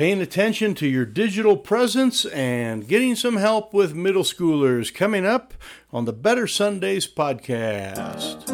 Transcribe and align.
paying 0.00 0.22
attention 0.22 0.74
to 0.74 0.86
your 0.86 1.04
digital 1.04 1.58
presence 1.58 2.24
and 2.24 2.88
getting 2.88 3.14
some 3.14 3.36
help 3.36 3.74
with 3.74 3.94
middle 3.94 4.22
schoolers 4.22 4.94
coming 4.94 5.26
up 5.26 5.52
on 5.92 6.06
the 6.06 6.12
Better 6.14 6.46
Sundays 6.46 7.06
podcast. 7.06 8.48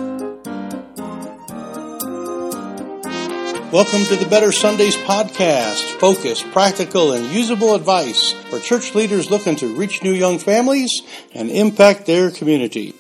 Welcome 3.71 4.03
to 4.07 4.17
the 4.17 4.27
Better 4.29 4.51
Sundays 4.51 4.97
podcast. 4.97 5.85
Focused, 6.01 6.51
practical, 6.51 7.13
and 7.13 7.25
usable 7.27 7.77
advice 7.77 8.33
for 8.51 8.59
church 8.59 8.97
leaders 8.97 9.31
looking 9.31 9.55
to 9.55 9.77
reach 9.77 10.03
new 10.03 10.15
young 10.15 10.41
families 10.41 11.03
and 11.33 11.49
impact 11.49 12.07
their 12.07 12.33
community. 12.33 12.93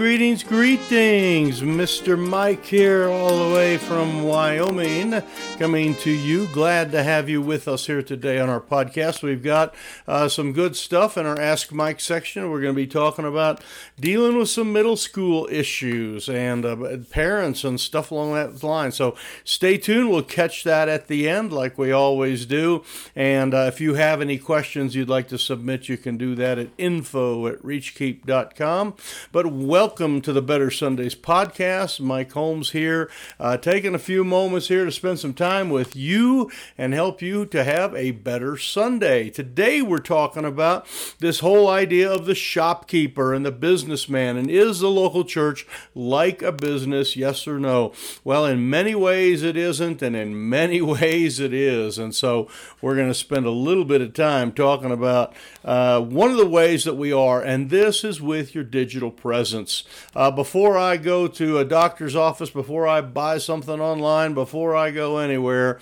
Greetings, 0.00 0.42
greetings. 0.42 1.60
Mr. 1.60 2.18
Mike 2.18 2.64
here, 2.64 3.06
all 3.10 3.50
the 3.50 3.54
way 3.54 3.76
from 3.76 4.22
Wyoming, 4.22 5.22
coming 5.58 5.94
to 5.96 6.10
you. 6.10 6.46
Glad 6.54 6.90
to 6.92 7.02
have 7.02 7.28
you 7.28 7.42
with 7.42 7.68
us 7.68 7.86
here 7.86 8.02
today 8.02 8.40
on 8.40 8.48
our 8.48 8.62
podcast. 8.62 9.22
We've 9.22 9.42
got 9.42 9.74
uh, 10.08 10.28
some 10.28 10.54
good 10.54 10.74
stuff 10.74 11.18
in 11.18 11.26
our 11.26 11.38
Ask 11.38 11.70
Mike 11.70 12.00
section. 12.00 12.50
We're 12.50 12.62
going 12.62 12.74
to 12.74 12.80
be 12.80 12.86
talking 12.86 13.26
about 13.26 13.62
dealing 14.00 14.38
with 14.38 14.48
some 14.48 14.72
middle 14.72 14.96
school 14.96 15.46
issues 15.50 16.30
and 16.30 16.64
uh, 16.64 16.96
parents 17.10 17.62
and 17.62 17.78
stuff 17.78 18.10
along 18.10 18.32
that 18.32 18.62
line. 18.62 18.92
So 18.92 19.14
stay 19.44 19.76
tuned. 19.76 20.08
We'll 20.08 20.22
catch 20.22 20.64
that 20.64 20.88
at 20.88 21.08
the 21.08 21.28
end, 21.28 21.52
like 21.52 21.76
we 21.76 21.92
always 21.92 22.46
do. 22.46 22.84
And 23.14 23.52
uh, 23.52 23.68
if 23.68 23.82
you 23.82 23.96
have 23.96 24.22
any 24.22 24.38
questions 24.38 24.94
you'd 24.94 25.10
like 25.10 25.28
to 25.28 25.38
submit, 25.38 25.90
you 25.90 25.98
can 25.98 26.16
do 26.16 26.34
that 26.36 26.58
at 26.58 26.68
info 26.78 27.46
at 27.48 27.62
reachkeep.com. 27.62 28.94
But 29.30 29.52
welcome 29.52 29.89
welcome 29.90 30.20
to 30.20 30.32
the 30.32 30.40
Better 30.40 30.70
Sundays 30.70 31.16
podcast. 31.16 31.98
Mike 31.98 32.30
Holmes 32.30 32.70
here, 32.70 33.10
uh, 33.40 33.56
taking 33.56 33.92
a 33.92 33.98
few 33.98 34.22
moments 34.22 34.68
here 34.68 34.84
to 34.84 34.92
spend 34.92 35.18
some 35.18 35.34
time 35.34 35.68
with 35.68 35.96
you 35.96 36.48
and 36.78 36.94
help 36.94 37.20
you 37.20 37.44
to 37.46 37.64
have 37.64 37.92
a 37.96 38.12
better 38.12 38.56
Sunday. 38.56 39.30
Today, 39.30 39.82
we're 39.82 39.98
talking 39.98 40.44
about 40.44 40.86
this 41.18 41.40
whole 41.40 41.68
idea 41.68 42.08
of 42.08 42.26
the 42.26 42.36
shopkeeper 42.36 43.34
and 43.34 43.44
the 43.44 43.50
businessman. 43.50 44.36
And 44.36 44.48
is 44.48 44.78
the 44.78 44.88
local 44.88 45.24
church 45.24 45.66
like 45.92 46.40
a 46.40 46.52
business, 46.52 47.16
yes 47.16 47.48
or 47.48 47.58
no? 47.58 47.92
Well, 48.22 48.46
in 48.46 48.70
many 48.70 48.94
ways, 48.94 49.42
it 49.42 49.56
isn't, 49.56 50.02
and 50.02 50.14
in 50.14 50.48
many 50.48 50.80
ways, 50.80 51.40
it 51.40 51.52
is. 51.52 51.98
And 51.98 52.14
so, 52.14 52.48
we're 52.80 52.94
going 52.94 53.08
to 53.08 53.14
spend 53.14 53.44
a 53.44 53.50
little 53.50 53.84
bit 53.84 54.02
of 54.02 54.14
time 54.14 54.52
talking 54.52 54.92
about 54.92 55.34
uh, 55.64 56.00
one 56.00 56.30
of 56.30 56.36
the 56.36 56.46
ways 56.46 56.84
that 56.84 56.94
we 56.94 57.12
are, 57.12 57.42
and 57.42 57.70
this 57.70 58.04
is 58.04 58.20
with 58.20 58.54
your 58.54 58.62
digital 58.62 59.10
presence. 59.10 59.79
Uh, 60.14 60.30
before 60.30 60.76
I 60.76 60.96
go 60.96 61.28
to 61.28 61.58
a 61.58 61.64
doctor's 61.64 62.16
office, 62.16 62.50
before 62.50 62.86
I 62.86 63.00
buy 63.00 63.38
something 63.38 63.80
online, 63.80 64.34
before 64.34 64.76
I 64.76 64.90
go 64.90 65.18
anywhere, 65.18 65.78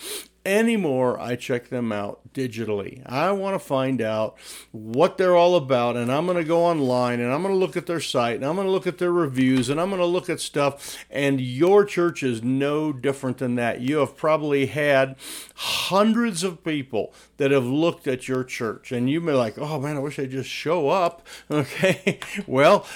anymore, 0.48 1.20
I 1.20 1.36
check 1.36 1.68
them 1.68 1.92
out 1.92 2.20
digitally. 2.32 3.02
I 3.04 3.30
want 3.32 3.54
to 3.54 3.58
find 3.58 4.00
out 4.00 4.36
what 4.72 5.18
they're 5.18 5.36
all 5.36 5.56
about, 5.56 5.96
and 5.96 6.10
I'm 6.10 6.24
going 6.24 6.38
to 6.38 6.44
go 6.44 6.64
online 6.64 7.20
and 7.20 7.32
I'm 7.32 7.42
going 7.42 7.54
to 7.54 7.58
look 7.58 7.76
at 7.76 7.86
their 7.86 8.00
site 8.00 8.36
and 8.36 8.44
I'm 8.44 8.54
going 8.54 8.66
to 8.66 8.72
look 8.72 8.86
at 8.86 8.98
their 8.98 9.12
reviews 9.12 9.68
and 9.68 9.80
I'm 9.80 9.90
going 9.90 10.00
to 10.00 10.06
look 10.06 10.30
at 10.30 10.40
stuff. 10.40 11.04
And 11.10 11.40
your 11.40 11.84
church 11.84 12.22
is 12.22 12.42
no 12.42 12.92
different 12.92 13.38
than 13.38 13.56
that. 13.56 13.80
You 13.80 13.98
have 13.98 14.16
probably 14.16 14.66
had 14.66 15.16
hundreds 15.54 16.42
of 16.42 16.64
people 16.64 17.12
that 17.38 17.50
have 17.50 17.66
looked 17.66 18.06
at 18.06 18.28
your 18.28 18.44
church, 18.44 18.92
and 18.92 19.10
you 19.10 19.20
may 19.20 19.32
like, 19.32 19.58
oh 19.58 19.80
man, 19.80 19.96
I 19.96 20.00
wish 20.00 20.16
they'd 20.16 20.30
just 20.30 20.50
show 20.50 20.88
up. 20.88 21.26
Okay, 21.50 22.20
well, 22.46 22.86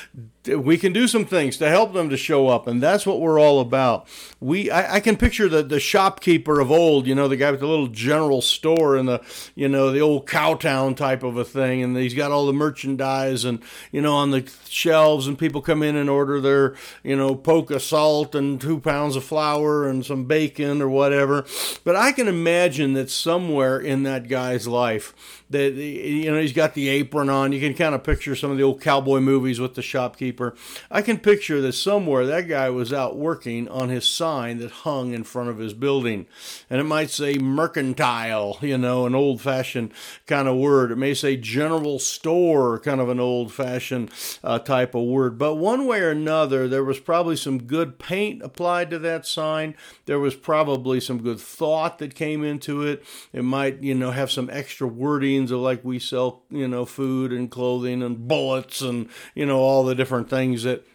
we 0.47 0.77
can 0.79 0.93
do 0.93 1.09
some 1.09 1.25
things 1.25 1.57
to 1.57 1.69
help 1.69 1.93
them 1.95 2.11
to 2.11 2.17
show 2.17 2.49
up, 2.49 2.67
and 2.67 2.83
that's 2.83 3.05
what 3.05 3.21
we're 3.21 3.41
all 3.41 3.61
about. 3.61 4.07
We, 4.41 4.71
I, 4.71 4.97
I 4.97 5.01
can 5.01 5.17
picture 5.17 5.49
the 5.49 5.63
the 5.63 5.81
shopkeeper 5.81 6.61
of 6.61 6.71
old, 6.71 7.07
you 7.07 7.15
know, 7.15 7.29
the 7.29 7.37
guy 7.37 7.51
with 7.51 7.61
the 7.61 7.67
little 7.67 7.89
general 7.89 8.41
store 8.41 8.97
in 8.97 9.07
the 9.07 9.21
you 9.55 9.69
know, 9.69 9.91
the 9.91 10.01
old 10.01 10.27
cowtown 10.27 10.97
type 10.97 11.23
of 11.23 11.37
a 11.37 11.45
thing. 11.45 11.83
And 11.83 11.97
he's 11.97 12.15
got 12.15 12.31
all 12.31 12.47
the 12.47 12.53
merchandise 12.53 13.45
and, 13.45 13.63
you 13.91 14.01
know, 14.01 14.15
on 14.15 14.31
the 14.31 14.51
shelves 14.69 15.27
and 15.27 15.39
people 15.39 15.61
come 15.61 15.83
in 15.83 15.97
and 15.97 16.09
order 16.09 16.41
their, 16.41 16.75
you 17.03 17.17
know, 17.17 17.35
poke 17.35 17.71
of 17.71 17.83
salt 17.83 18.35
and 18.35 18.61
two 18.61 18.81
pounds 18.81 19.17
of 19.17 19.25
flour 19.25 19.89
and 19.89 20.05
some 20.05 20.25
bacon 20.25 20.81
or 20.81 20.89
whatever. 20.89 21.45
But 21.85 21.97
I 21.97 22.13
can 22.13 22.29
imagine 22.29 22.95
that 22.95 23.11
somewhere 23.11 23.79
in 23.79 24.03
that 24.05 24.29
guy's 24.33 24.67
life, 24.67 25.42
that 25.53 25.73
you 25.73 26.31
know 26.31 26.41
he's 26.41 26.53
got 26.53 26.75
the 26.75 26.89
apron 26.89 27.31
on. 27.31 27.53
You 27.53 27.61
can 27.61 27.75
kind 27.75 27.95
of 27.95 28.03
picture 28.03 28.35
some 28.35 28.51
of 28.51 28.57
the 28.57 28.63
old 28.63 28.81
cowboy 28.81 29.21
movies 29.21 29.61
with 29.61 29.75
the 29.75 29.83
shopkeeper. 29.83 30.55
I 30.91 31.03
can 31.03 31.19
picture 31.19 31.61
that 31.61 31.73
somewhere 31.73 32.27
that 32.27 32.49
guy 32.49 32.71
was 32.71 32.93
out 32.93 33.17
working 33.17 33.69
on 33.69 33.89
his 33.89 34.05
sign 34.09 34.59
that 34.59 34.71
hung 34.71 35.13
in 35.13 35.25
front 35.25 35.51
of 35.51 35.59
his 35.59 35.75
building, 35.75 36.27
and 36.69 36.81
it 36.81 36.85
might 36.85 37.11
say 37.11 37.35
mercantile, 37.35 38.59
you 38.61 38.79
know, 38.79 39.07
an 39.07 39.15
old-fashioned 39.15 39.93
kind 40.27 40.49
of 40.49 40.57
word. 40.57 40.91
It 40.91 40.97
may 40.97 41.15
say 41.15 41.37
general 41.37 41.99
store, 41.99 42.79
kind 42.81 43.01
of 43.01 43.09
an 43.09 43.21
old-fashioned 43.21 44.11
uh, 44.43 44.59
type 44.59 44.95
of 44.95 45.05
word. 45.05 45.39
But 45.39 45.57
one 45.57 45.87
way 45.87 46.01
or 46.01 46.11
another, 46.11 46.69
there 46.69 46.85
was 46.85 46.99
probably 46.99 47.37
some 47.37 47.63
good 47.63 47.99
paint 47.99 48.43
applied 48.43 48.91
to 48.91 48.99
that 49.01 49.27
sign. 49.27 49.75
There 50.07 50.19
was 50.19 50.35
probably 50.35 51.01
some 51.01 51.23
good 51.23 51.41
thought 51.41 51.99
that 51.99 52.15
came 52.15 52.43
into 52.43 52.83
it. 52.83 53.05
It 53.33 53.43
might, 53.43 53.83
you 53.83 53.95
know, 53.95 54.11
have 54.11 54.31
some 54.31 54.51
extra 54.51 54.87
wording 54.87 55.42
of 55.51 55.61
like 55.61 55.85
we 55.85 55.99
sell, 55.99 56.45
you 56.51 56.69
know, 56.69 56.85
food 56.85 57.33
and 57.33 57.51
clothing 57.51 58.03
and 58.03 58.29
bullets 58.29 58.81
and, 58.81 59.09
you 59.35 59.47
know, 59.47 59.59
all 59.59 59.85
the 59.85 59.95
different 59.95 60.31
things 60.31 60.63
that 60.63 60.87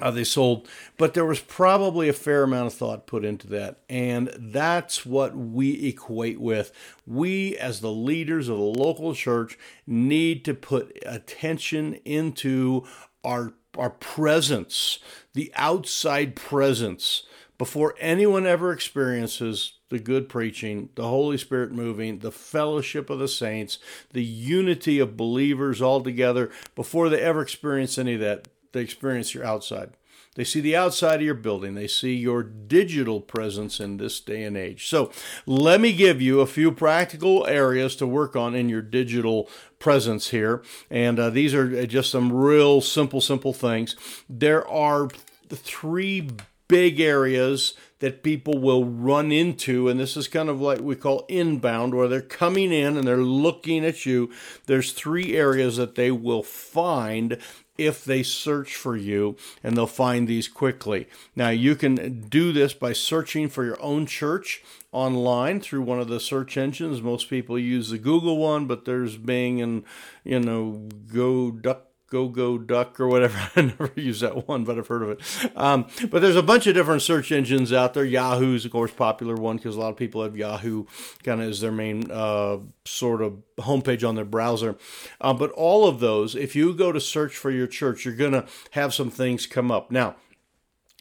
uh, 0.00 0.10
they 0.10 0.24
sold. 0.24 0.68
But 0.96 1.14
there 1.14 1.24
was 1.24 1.40
probably 1.40 2.08
a 2.08 2.12
fair 2.12 2.42
amount 2.42 2.68
of 2.68 2.74
thought 2.74 3.06
put 3.06 3.24
into 3.24 3.46
that. 3.48 3.80
And 3.88 4.30
that's 4.38 5.04
what 5.04 5.36
we 5.36 5.86
equate 5.86 6.40
with. 6.40 6.72
We, 7.06 7.56
as 7.56 7.80
the 7.80 7.92
leaders 7.92 8.48
of 8.48 8.58
the 8.58 8.62
local 8.62 9.14
church, 9.14 9.58
need 9.86 10.44
to 10.44 10.54
put 10.54 10.96
attention 11.04 11.94
into 12.04 12.84
our, 13.24 13.54
our 13.76 13.90
presence, 13.90 14.98
the 15.34 15.52
outside 15.56 16.36
presence, 16.36 17.24
before 17.58 17.94
anyone 17.98 18.46
ever 18.46 18.72
experiences 18.72 19.74
the 19.88 19.98
good 19.98 20.28
preaching, 20.28 20.90
the 20.94 21.08
Holy 21.08 21.38
Spirit 21.38 21.72
moving, 21.72 22.18
the 22.18 22.32
fellowship 22.32 23.10
of 23.10 23.18
the 23.18 23.28
saints, 23.28 23.78
the 24.12 24.24
unity 24.24 24.98
of 24.98 25.16
believers 25.16 25.80
all 25.80 26.02
together, 26.02 26.50
before 26.74 27.08
they 27.08 27.20
ever 27.20 27.40
experience 27.40 27.98
any 27.98 28.14
of 28.14 28.20
that, 28.20 28.48
they 28.72 28.80
experience 28.80 29.34
your 29.34 29.44
outside. 29.44 29.90
They 30.34 30.44
see 30.44 30.60
the 30.60 30.76
outside 30.76 31.16
of 31.16 31.22
your 31.22 31.34
building. 31.34 31.74
They 31.74 31.88
see 31.88 32.14
your 32.14 32.44
digital 32.44 33.20
presence 33.20 33.80
in 33.80 33.96
this 33.96 34.20
day 34.20 34.44
and 34.44 34.56
age. 34.56 34.86
So, 34.86 35.10
let 35.46 35.80
me 35.80 35.92
give 35.92 36.22
you 36.22 36.40
a 36.40 36.46
few 36.46 36.70
practical 36.70 37.44
areas 37.48 37.96
to 37.96 38.06
work 38.06 38.36
on 38.36 38.54
in 38.54 38.68
your 38.68 38.82
digital 38.82 39.50
presence 39.80 40.28
here. 40.28 40.62
And 40.90 41.18
uh, 41.18 41.30
these 41.30 41.54
are 41.54 41.86
just 41.88 42.10
some 42.10 42.32
real 42.32 42.80
simple, 42.80 43.20
simple 43.20 43.52
things. 43.52 43.96
There 44.28 44.64
are 44.68 45.08
three 45.48 46.28
big 46.68 47.00
areas 47.00 47.74
that 47.98 48.22
people 48.22 48.58
will 48.58 48.84
run 48.84 49.32
into. 49.32 49.88
And 49.88 49.98
this 49.98 50.16
is 50.16 50.28
kind 50.28 50.48
of 50.48 50.60
like 50.60 50.80
we 50.80 50.94
call 50.94 51.24
inbound, 51.28 51.94
where 51.94 52.08
they're 52.08 52.20
coming 52.20 52.72
in 52.72 52.96
and 52.96 53.06
they're 53.06 53.16
looking 53.16 53.84
at 53.84 54.06
you. 54.06 54.30
There's 54.66 54.92
three 54.92 55.36
areas 55.36 55.76
that 55.78 55.96
they 55.96 56.10
will 56.10 56.42
find 56.42 57.38
if 57.76 58.04
they 58.04 58.24
search 58.24 58.74
for 58.74 58.96
you, 58.96 59.36
and 59.62 59.76
they'll 59.76 59.86
find 59.86 60.26
these 60.26 60.48
quickly. 60.48 61.08
Now, 61.36 61.50
you 61.50 61.76
can 61.76 62.22
do 62.28 62.52
this 62.52 62.74
by 62.74 62.92
searching 62.92 63.48
for 63.48 63.64
your 63.64 63.80
own 63.80 64.04
church 64.04 64.64
online 64.90 65.60
through 65.60 65.82
one 65.82 66.00
of 66.00 66.08
the 66.08 66.18
search 66.18 66.56
engines. 66.56 67.00
Most 67.00 67.30
people 67.30 67.56
use 67.56 67.90
the 67.90 67.98
Google 67.98 68.36
one, 68.36 68.66
but 68.66 68.84
there's 68.84 69.16
Bing 69.16 69.62
and, 69.62 69.84
you 70.24 70.40
know, 70.40 70.88
Go 71.12 71.52
Duck 71.52 71.87
Go 72.10 72.28
Go 72.28 72.58
Duck 72.58 72.98
or 73.00 73.06
whatever. 73.06 73.38
I 73.56 73.62
never 73.62 73.92
use 73.94 74.20
that 74.20 74.48
one, 74.48 74.64
but 74.64 74.78
I've 74.78 74.86
heard 74.86 75.02
of 75.02 75.10
it. 75.10 75.52
Um, 75.56 75.86
but 76.10 76.22
there's 76.22 76.36
a 76.36 76.42
bunch 76.42 76.66
of 76.66 76.74
different 76.74 77.02
search 77.02 77.30
engines 77.32 77.72
out 77.72 77.94
there. 77.94 78.04
Yahoo's, 78.04 78.64
of 78.64 78.70
course, 78.70 78.92
popular 78.92 79.34
one 79.34 79.56
because 79.56 79.76
a 79.76 79.80
lot 79.80 79.90
of 79.90 79.96
people 79.96 80.22
have 80.22 80.36
Yahoo 80.36 80.86
kind 81.22 81.40
of 81.40 81.48
as 81.48 81.60
their 81.60 81.72
main 81.72 82.10
uh, 82.10 82.58
sort 82.84 83.22
of 83.22 83.42
homepage 83.58 84.06
on 84.06 84.14
their 84.14 84.24
browser. 84.24 84.76
Uh, 85.20 85.34
but 85.34 85.50
all 85.52 85.86
of 85.86 86.00
those, 86.00 86.34
if 86.34 86.56
you 86.56 86.74
go 86.74 86.92
to 86.92 87.00
search 87.00 87.36
for 87.36 87.50
your 87.50 87.66
church, 87.66 88.04
you're 88.04 88.14
going 88.14 88.32
to 88.32 88.46
have 88.72 88.94
some 88.94 89.10
things 89.10 89.46
come 89.46 89.70
up. 89.70 89.90
Now, 89.90 90.16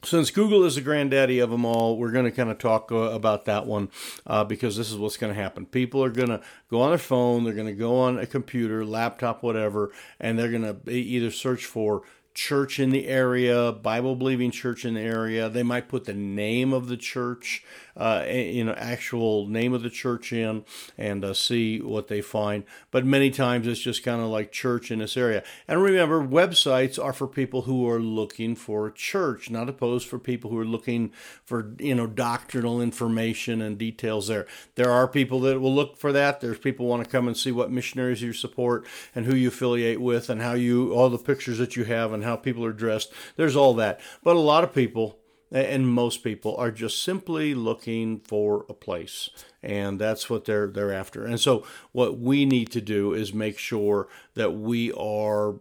since 0.04 0.30
Google 0.30 0.64
is 0.64 0.76
the 0.76 0.82
granddaddy 0.82 1.40
of 1.40 1.50
them 1.50 1.66
all, 1.66 1.98
we're 1.98 2.12
going 2.12 2.26
to 2.26 2.32
kind 2.32 2.52
of 2.52 2.60
talk 2.60 2.92
uh, 2.92 2.96
about 2.96 3.46
that 3.46 3.66
one 3.66 3.90
uh, 4.26 4.44
because 4.44 4.78
this 4.78 4.92
is 4.92 4.98
what's 4.98 5.18
going 5.18 5.34
to 5.34 5.40
happen. 5.40 5.66
People 5.66 6.04
are 6.04 6.10
going 6.10 6.30
to 6.30 6.42
go 6.70 6.82
on 6.82 6.90
their 6.90 6.98
phone, 6.98 7.44
they're 7.44 7.54
going 7.54 7.68
to 7.68 7.74
go 7.74 8.00
on 8.00 8.20
a 8.20 8.26
computer, 8.26 8.86
laptop, 8.86 9.42
whatever, 9.42 9.92
and 10.20 10.38
they're 10.38 10.52
going 10.52 10.62
to 10.64 10.92
either 10.92 11.32
search 11.32 11.66
for 11.66 12.04
church 12.38 12.80
in 12.80 12.92
the 12.92 13.08
area, 13.08 13.72
Bible 13.72 14.16
believing 14.16 14.52
church 14.52 14.86
in 14.86 14.94
the 14.94 15.02
area. 15.02 15.50
They 15.50 15.64
might 15.64 15.90
put 15.90 16.06
the 16.06 16.14
name 16.14 16.72
of 16.72 16.88
the 16.88 16.98
church 16.98 17.64
uh, 17.98 18.24
you 18.28 18.64
know 18.64 18.74
actual 18.74 19.48
name 19.48 19.74
of 19.74 19.82
the 19.82 19.90
church 19.90 20.32
in 20.32 20.64
and 20.98 21.26
uh, 21.26 21.34
see 21.34 21.82
what 21.82 22.08
they 22.08 22.22
find. 22.22 22.64
But 22.92 23.06
many 23.06 23.32
times 23.32 23.68
it's 23.68 23.80
just 23.80 24.04
kind 24.04 24.22
of 24.22 24.28
like 24.28 24.52
church 24.52 24.92
in 24.92 25.00
this 25.00 25.18
area. 25.18 25.44
And 25.68 25.82
remember, 25.82 26.26
websites 26.26 27.04
are 27.04 27.14
for 27.14 27.28
people 27.28 27.64
who 27.64 27.90
are 27.90 28.00
looking 28.00 28.56
for 28.56 28.88
a 28.88 28.94
church, 28.94 29.50
not 29.50 29.70
opposed 29.70 30.08
for 30.08 30.20
people 30.20 30.52
who 30.52 30.60
are 30.60 30.66
looking 30.66 31.12
for 31.44 31.74
you 31.80 31.96
know 31.96 32.08
doctrinal 32.08 32.82
information 32.82 33.62
and 33.62 33.78
details. 33.78 34.28
There, 34.28 34.46
there 34.76 34.92
are 34.92 35.08
people 35.08 35.40
that 35.42 35.60
will 35.60 35.74
look 35.74 35.98
for 35.98 36.12
that. 36.12 36.40
There's 36.40 36.60
people 36.60 36.86
want 36.86 37.04
to 37.04 37.10
come 37.10 37.28
and 37.28 37.36
see 37.36 37.52
what 37.52 37.72
missionaries 37.72 38.22
you 38.22 38.34
support 38.34 38.86
and 39.16 39.26
who 39.26 39.36
you 39.36 39.48
affiliate 39.48 40.02
with 40.02 40.30
and 40.30 40.42
how 40.42 40.54
you 40.54 40.94
all 40.94 41.10
the 41.10 41.18
pictures 41.18 41.58
that 41.58 41.76
you 41.76 41.86
have 41.86 42.14
and 42.14 42.24
how 42.24 42.36
people 42.36 42.64
are 42.64 42.74
dressed. 42.74 43.12
There's 43.36 43.56
all 43.56 43.74
that. 43.76 44.00
But 44.24 44.36
a 44.36 44.40
lot 44.40 44.64
of 44.64 44.74
people 44.74 45.20
and 45.52 45.88
most 45.88 46.24
people 46.24 46.56
are 46.58 46.72
just 46.72 47.02
simply 47.02 47.54
looking 47.56 48.20
for 48.20 48.66
a 48.70 48.74
place 48.74 49.30
and 49.64 50.00
that's 50.00 50.30
what 50.30 50.46
they're 50.46 50.68
they're 50.68 50.94
after. 50.94 51.26
And 51.26 51.40
so 51.40 51.66
what 51.92 52.20
we 52.20 52.46
need 52.46 52.72
to 52.72 52.82
do 52.82 53.14
is 53.14 53.34
make 53.34 53.58
sure 53.60 54.08
that 54.36 54.52
we 54.54 54.92
are 54.94 55.56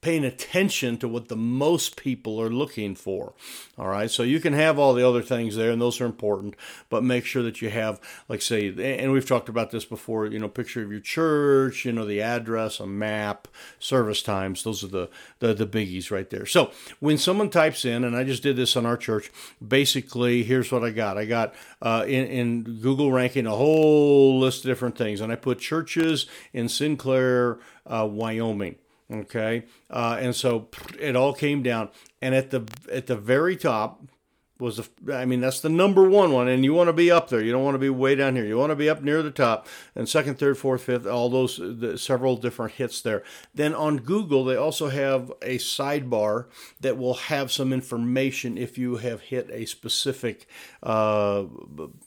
paying 0.00 0.24
attention 0.24 0.96
to 0.96 1.06
what 1.06 1.28
the 1.28 1.36
most 1.36 1.96
people 1.96 2.40
are 2.40 2.48
looking 2.48 2.94
for. 2.94 3.34
All 3.78 3.88
right, 3.88 4.10
so 4.10 4.22
you 4.22 4.40
can 4.40 4.54
have 4.54 4.78
all 4.78 4.94
the 4.94 5.06
other 5.06 5.20
things 5.20 5.56
there, 5.56 5.70
and 5.70 5.80
those 5.80 6.00
are 6.00 6.06
important, 6.06 6.54
but 6.88 7.04
make 7.04 7.26
sure 7.26 7.42
that 7.42 7.60
you 7.60 7.68
have, 7.68 8.00
like, 8.28 8.40
say, 8.40 8.68
and 8.98 9.12
we've 9.12 9.28
talked 9.28 9.48
about 9.48 9.70
this 9.70 9.84
before. 9.84 10.26
You 10.26 10.38
know, 10.38 10.48
picture 10.48 10.82
of 10.82 10.90
your 10.90 11.00
church, 11.00 11.84
you 11.84 11.92
know, 11.92 12.06
the 12.06 12.22
address, 12.22 12.80
a 12.80 12.86
map, 12.86 13.46
service 13.78 14.22
times. 14.22 14.62
Those 14.62 14.82
are 14.82 14.88
the 14.88 15.10
the, 15.40 15.54
the 15.54 15.66
biggies 15.66 16.10
right 16.10 16.28
there. 16.30 16.46
So 16.46 16.70
when 17.00 17.18
someone 17.18 17.50
types 17.50 17.84
in, 17.84 18.04
and 18.04 18.16
I 18.16 18.24
just 18.24 18.42
did 18.42 18.56
this 18.56 18.76
on 18.76 18.86
our 18.86 18.96
church, 18.96 19.30
basically, 19.66 20.42
here's 20.44 20.72
what 20.72 20.84
I 20.84 20.90
got. 20.90 21.18
I 21.18 21.26
got 21.26 21.54
uh, 21.82 22.04
in 22.06 22.26
in 22.26 22.80
Google 22.80 23.12
ranking 23.12 23.46
a 23.46 23.54
whole 23.54 24.40
list 24.40 24.64
of 24.64 24.70
different 24.70 24.96
things, 24.96 25.20
and 25.20 25.30
I 25.30 25.36
put 25.36 25.58
churches 25.58 26.26
in 26.52 26.68
Sinclair, 26.68 27.58
uh, 27.86 28.08
Wyoming. 28.10 28.76
Okay, 29.12 29.64
uh, 29.90 30.18
and 30.20 30.36
so 30.36 30.68
it 30.98 31.16
all 31.16 31.34
came 31.34 31.62
down, 31.62 31.88
and 32.22 32.34
at 32.34 32.50
the 32.50 32.68
at 32.92 33.08
the 33.08 33.16
very 33.16 33.56
top 33.56 34.02
was 34.60 34.76
the, 34.76 35.14
I 35.16 35.24
mean 35.24 35.40
that's 35.40 35.60
the 35.60 35.68
number 35.68 36.08
one 36.08 36.32
one, 36.32 36.48
and 36.48 36.64
you 36.64 36.74
want 36.74 36.88
to 36.88 36.92
be 36.92 37.10
up 37.10 37.28
there. 37.28 37.42
You 37.42 37.52
don't 37.52 37.64
want 37.64 37.74
to 37.74 37.80
be 37.80 37.88
way 37.88 38.14
down 38.14 38.36
here. 38.36 38.44
You 38.44 38.58
want 38.58 38.70
to 38.70 38.76
be 38.76 38.90
up 38.90 39.02
near 39.02 39.22
the 39.22 39.30
top. 39.30 39.66
And 39.94 40.08
second, 40.08 40.38
third, 40.38 40.58
fourth, 40.58 40.82
fifth, 40.82 41.06
all 41.06 41.28
those 41.28 41.56
the, 41.56 41.96
several 41.98 42.36
different 42.36 42.74
hits 42.74 43.00
there. 43.00 43.22
Then 43.54 43.74
on 43.74 43.98
Google, 43.98 44.44
they 44.44 44.56
also 44.56 44.88
have 44.88 45.32
a 45.42 45.58
sidebar 45.58 46.46
that 46.80 46.98
will 46.98 47.14
have 47.14 47.50
some 47.50 47.72
information 47.72 48.58
if 48.58 48.78
you 48.78 48.96
have 48.96 49.22
hit 49.22 49.50
a 49.50 49.64
specific 49.64 50.46
uh, 50.82 51.44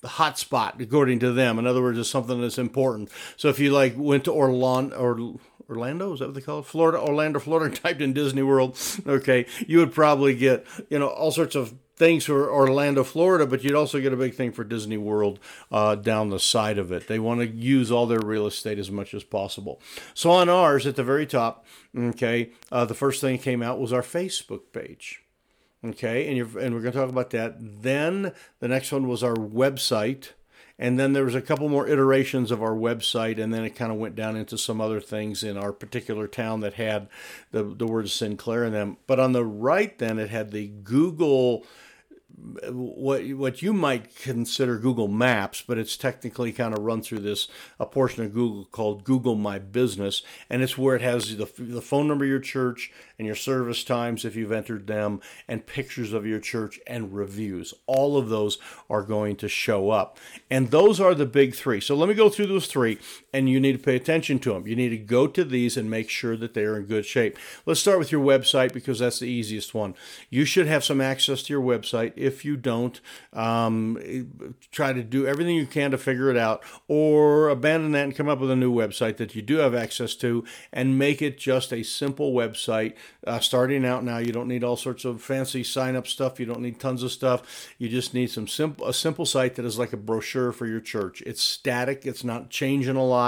hotspot, 0.04 0.80
according 0.80 1.20
to 1.20 1.32
them. 1.32 1.60
In 1.60 1.68
other 1.68 1.82
words, 1.82 2.00
it's 2.00 2.10
something 2.10 2.42
that's 2.42 2.58
important. 2.58 3.10
So 3.36 3.50
if 3.50 3.60
you 3.60 3.72
like 3.72 3.96
went 3.98 4.26
to 4.26 4.32
Orlando 4.32 4.96
or 4.96 5.40
Orlando, 5.70 6.14
is 6.14 6.20
that 6.20 6.28
what 6.28 6.36
they 6.36 6.42
call 6.42 6.60
it? 6.60 6.66
Florida, 6.66 7.00
Orlando, 7.00 7.40
Florida, 7.40 7.76
typed 7.84 8.02
in 8.02 8.14
Disney 8.14 8.44
World, 8.44 8.78
okay, 9.06 9.46
you 9.68 9.80
would 9.80 9.94
probably 9.94 10.36
get, 10.36 10.66
you 10.90 11.00
know, 11.00 11.08
all 11.08 11.32
sorts 11.32 11.56
of 11.56 11.74
things 11.96 12.26
for 12.26 12.52
Orlando, 12.52 13.04
Florida, 13.04 13.46
but 13.46 13.64
you'd 13.64 13.76
also 13.76 14.02
get 14.02 14.14
a 14.14 14.18
big 14.18 14.34
thing 14.34 14.52
for 14.52 14.64
Disney 14.64 14.98
World 14.98 15.40
uh, 15.72 15.96
down 15.96 16.30
the 16.30 16.40
side 16.40 16.78
of 16.78 16.92
it. 16.92 17.08
They 17.08 17.20
want 17.20 17.42
to 17.42 17.48
use 17.48 17.92
all 17.92 18.08
their 18.08 18.20
real 18.20 18.48
estate 18.48 18.80
as 18.80 18.90
much 18.90 19.14
as 19.14 19.24
possible. 19.24 19.80
So 20.14 20.32
on 20.32 20.50
ours, 20.50 20.88
at 20.88 20.96
the 20.96 21.04
very 21.04 21.26
top, 21.26 21.66
okay, 21.98 22.52
uh, 22.72 22.86
the 22.86 22.96
first 22.96 23.22
thing 23.22 23.38
that 23.38 23.44
came 23.44 23.62
out 23.62 23.80
was 23.80 23.94
our 23.94 24.02
Facebook 24.02 24.62
page. 24.72 25.22
Okay, 25.86 26.30
and, 26.30 26.56
and 26.56 26.74
we're 26.74 26.82
going 26.82 26.94
to 26.94 27.00
talk 27.00 27.10
about 27.10 27.32
that. 27.32 27.56
Then 27.60 28.32
the 28.60 28.70
next 28.70 28.92
one 28.92 29.08
was 29.08 29.22
our 29.22 29.36
website 29.36 30.30
and 30.84 31.00
then 31.00 31.14
there 31.14 31.24
was 31.24 31.34
a 31.34 31.42
couple 31.42 31.70
more 31.70 31.88
iterations 31.88 32.52
of 32.52 32.62
our 32.62 32.76
website, 32.76 33.42
and 33.42 33.54
then 33.54 33.64
it 33.64 33.70
kind 33.70 33.90
of 33.90 33.98
went 33.98 34.18
down 34.18 34.36
into 34.36 34.58
some 34.58 34.82
other 34.82 35.00
things 35.00 35.42
in 35.42 35.58
our 35.58 35.72
particular 35.72 36.28
town 36.28 36.60
that 36.60 36.74
had 36.74 37.08
the 37.52 37.64
the 37.64 37.88
word 37.88 38.10
Sinclair 38.10 38.66
in 38.66 38.74
them. 38.74 38.98
But 39.08 39.18
on 39.18 39.32
the 39.32 39.46
right, 39.46 39.98
then 39.98 40.20
it 40.20 40.30
had 40.30 40.52
the 40.52 40.68
Google 40.68 41.66
what 42.70 43.24
what 43.34 43.62
you 43.62 43.74
might 43.74 44.16
consider 44.16 44.78
Google 44.78 45.08
Maps, 45.08 45.62
but 45.62 45.78
it's 45.78 45.96
technically 45.96 46.52
kind 46.52 46.74
of 46.74 46.84
run 46.84 47.02
through 47.02 47.20
this 47.20 47.48
a 47.80 47.86
portion 47.86 48.24
of 48.24 48.34
Google 48.34 48.66
called 48.66 49.04
Google 49.04 49.36
My 49.36 49.60
Business, 49.60 50.24
and 50.50 50.62
it's 50.62 50.78
where 50.78 50.96
it 50.96 51.02
has 51.02 51.38
the 51.38 51.50
the 51.58 51.82
phone 51.82 52.08
number 52.08 52.26
of 52.26 52.30
your 52.30 52.40
church 52.40 52.92
and 53.20 53.26
your 53.28 53.36
service 53.36 53.84
times 53.84 54.26
if 54.26 54.36
you've 54.36 54.52
entered 54.52 54.88
them, 54.88 55.22
and 55.48 55.66
pictures 55.66 56.12
of 56.12 56.26
your 56.26 56.40
church 56.40 56.80
and 56.88 57.14
reviews. 57.14 57.74
All 57.86 58.18
of 58.18 58.30
those 58.30 58.58
are 58.90 59.04
going 59.04 59.36
to 59.38 59.48
show 59.48 59.92
up, 59.92 60.18
and 60.50 60.72
those 60.72 61.00
are 61.00 61.14
the 61.14 61.26
big 61.26 61.54
three. 61.54 61.82
So 61.82 61.96
let 61.96 62.10
me 62.10 62.16
go 62.16 62.30
through 62.30 62.48
those 62.48 62.68
three, 62.68 62.98
and 63.34 63.50
you 63.50 63.60
need 63.60 63.74
to 63.74 63.84
pay 63.84 63.96
attention 63.96 64.38
to 64.40 64.54
them. 64.54 64.68
You 64.68 64.76
need 64.76 64.90
to 64.90 64.98
go 64.98 65.26
to 65.28 65.44
these 65.44 65.76
and 65.76 65.90
make 65.90 66.10
sure 66.10 66.38
that 66.38 66.54
they 66.54 66.64
are 66.64 66.78
in 66.78 66.86
good 66.86 67.06
shape. 67.06 67.38
Let's 67.66 67.80
start 67.80 67.98
with 67.98 68.12
your 68.12 68.24
website 68.24 68.74
because 68.74 69.00
that's 69.00 69.20
the 69.20 69.26
easiest 69.26 69.74
one. 69.74 69.96
You 70.30 70.46
should 70.46 70.68
have 70.68 70.84
some 70.84 71.02
access 71.02 71.42
to 71.44 71.54
your 71.54 71.64
website 71.64 72.14
if 72.16 72.46
you 72.46 72.56
don't, 72.56 73.02
um, 73.34 74.56
try 74.72 74.94
to 74.94 75.02
do 75.02 75.26
everything 75.26 75.56
you 75.56 75.66
can 75.66 75.92
to 75.92 75.98
figure 75.98 76.30
it 76.30 76.38
out, 76.38 76.64
or 76.88 77.50
abandon 77.50 77.92
that 77.94 78.04
and 78.04 78.16
come 78.16 78.30
up 78.30 78.40
with 78.40 78.52
a 78.52 78.56
new 78.56 78.72
website 78.72 79.18
that 79.18 79.36
you 79.36 79.42
do 79.42 79.58
have 79.58 79.74
access 79.74 80.14
to, 80.16 80.44
and 80.72 81.00
make 81.00 81.22
it 81.22 81.40
just 81.40 81.74
a 81.74 81.82
simple 81.82 82.34
website. 82.34 82.94
Uh, 83.26 83.40
starting 83.40 83.84
out 83.86 84.04
now, 84.04 84.20
you 84.20 84.32
don't 84.32 84.48
need 84.48 84.64
all 84.64 84.78
sorts 84.78 85.06
of 85.06 85.22
fancy 85.22 85.64
sign 85.64 85.96
up 85.96 86.06
stuff. 86.06 86.40
You 86.40 86.46
don't 86.46 86.62
need 86.62 86.80
tons 86.80 87.02
of 87.02 87.12
stuff. 87.12 87.68
You 87.80 87.90
just 87.90 88.14
need 88.14 88.30
some 88.30 88.48
simple 88.48 88.88
a 88.88 88.94
simple 88.94 89.26
site 89.26 89.56
that 89.56 89.66
is 89.66 89.80
like 89.80 89.94
a 89.94 89.98
brochure 89.98 90.52
for 90.52 90.68
your 90.68 90.82
church. 90.82 91.24
It's 91.26 91.42
static. 91.42 92.06
It's 92.06 92.24
not 92.24 92.50
changing 92.50 92.96
a 92.96 93.04
lot. 93.04 93.23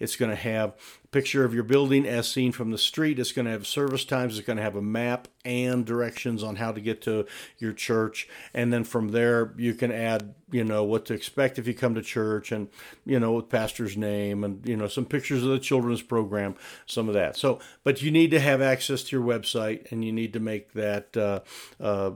It's 0.00 0.16
going 0.16 0.30
to 0.30 0.36
have 0.36 0.74
picture 1.10 1.44
of 1.44 1.54
your 1.54 1.64
building 1.64 2.06
as 2.06 2.28
seen 2.28 2.52
from 2.52 2.70
the 2.70 2.78
street. 2.78 3.18
It's 3.18 3.32
going 3.32 3.46
to 3.46 3.52
have 3.52 3.66
service 3.66 4.04
times. 4.04 4.38
It's 4.38 4.46
going 4.46 4.58
to 4.58 4.62
have 4.62 4.76
a 4.76 4.82
map 4.82 5.28
and 5.44 5.86
directions 5.86 6.42
on 6.42 6.56
how 6.56 6.72
to 6.72 6.80
get 6.80 7.00
to 7.02 7.24
your 7.56 7.72
church. 7.72 8.28
And 8.52 8.70
then 8.70 8.84
from 8.84 9.08
there, 9.08 9.54
you 9.56 9.72
can 9.72 9.90
add, 9.90 10.34
you 10.50 10.64
know, 10.64 10.84
what 10.84 11.06
to 11.06 11.14
expect 11.14 11.58
if 11.58 11.66
you 11.66 11.72
come 11.72 11.94
to 11.94 12.02
church 12.02 12.52
and, 12.52 12.68
you 13.06 13.18
know, 13.18 13.32
with 13.32 13.48
pastor's 13.48 13.96
name 13.96 14.44
and, 14.44 14.66
you 14.68 14.76
know, 14.76 14.88
some 14.88 15.06
pictures 15.06 15.42
of 15.42 15.48
the 15.48 15.58
children's 15.58 16.02
program, 16.02 16.54
some 16.84 17.08
of 17.08 17.14
that. 17.14 17.36
So, 17.36 17.60
but 17.82 18.02
you 18.02 18.10
need 18.10 18.30
to 18.32 18.40
have 18.40 18.60
access 18.60 19.02
to 19.04 19.16
your 19.16 19.24
website 19.24 19.90
and 19.90 20.04
you 20.04 20.12
need 20.12 20.34
to 20.34 20.40
make 20.40 20.74
that 20.74 21.16
uh, 21.16 21.40
uh, 21.80 22.10